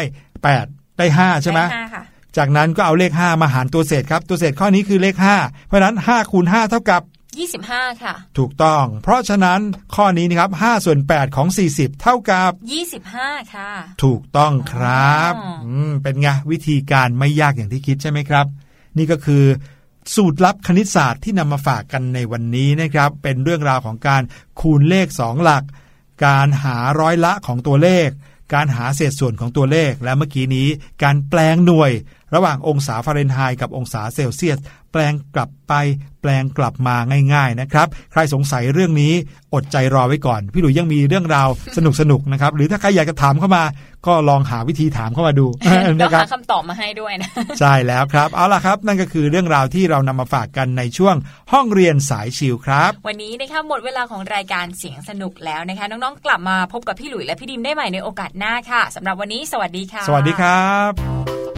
[0.48, 2.02] 8 ได้ 5 ใช่ไหมได้5ค่ะ
[2.36, 7.02] จากนั้นก็เอาเลข 5 มาหารตัวเศษครับ ตัวเศษข้อนี้คือเลข 5 เพราะฉะนั้น5คูณ5เท่ากับ
[7.36, 9.60] 25 ค่ะ ถูกต้อง เพราะฉะนั้น
[9.94, 12.50] ข้อนี้นะครับ5ส่วน 8 ของ 40 เท่ากับ
[13.02, 13.70] 25 ค่ะ
[14.04, 18.46] ถูกต้องครับอ๋ออืมเป็นไงวิธีการไม่ยากอย่างที่คิดใช่ไหมครับ
[18.98, 19.44] นี่ก็คือ
[20.14, 24.22] สูตรลับคณิตศาสตร์ที่นำมาฝากกันในวันนี้นะครับ เป็นเรื่องราวของการ
[24.60, 25.64] คูณเลข 2 หลัก
[26.26, 28.08] การหาร้อยละของตัวเลข
[28.54, 30.68] การหาเศษส่วนของตัวเลข และเมื่อกี้นี้
[31.02, 31.92] การแปลงหน่วย
[32.34, 34.58] ระหว่างองศาฟาเรนไฮต์กับองศาเซลเซียส
[34.92, 35.72] แปลงกลับไป
[36.20, 36.96] แปลงกลับมา
[37.34, 39.12] ง่ายๆนะครับ ใครสงสัยเรื่องนี้
[39.54, 41.78] อดใจรอไว้ก่อน พี่หลุยยังมีเรื่องราวส
[42.10, 43.62] นุกๆนะครับ หรือถ้าใครอยากจะถามเข้ามา
[44.06, 45.46] ก็ลองหาวิธีถามเข้ามาดู
[45.98, 47.28] เดี๋ยวนะครัหาบคำตอบมาให้ด้วยนะ
[47.60, 51.14] ใช่แล้วครับเอาล่ะครับ นั่นก็คือเรื่องราวที่เรานำมาฝากกันในช่วง
[51.52, 61.57] ห้องเรียนสายชิวครับ วันนี้นะคะหมดเวลาของรายการเสียงสนุกแล้วนะคะ น้องๆ กลับมาพบกับพี่หลุยและพี่ดิมได้ใหม่ในโอกาสหน้าค่ะสำหรับวันนี้ สวัสดีค่ะ สวัสดีครับ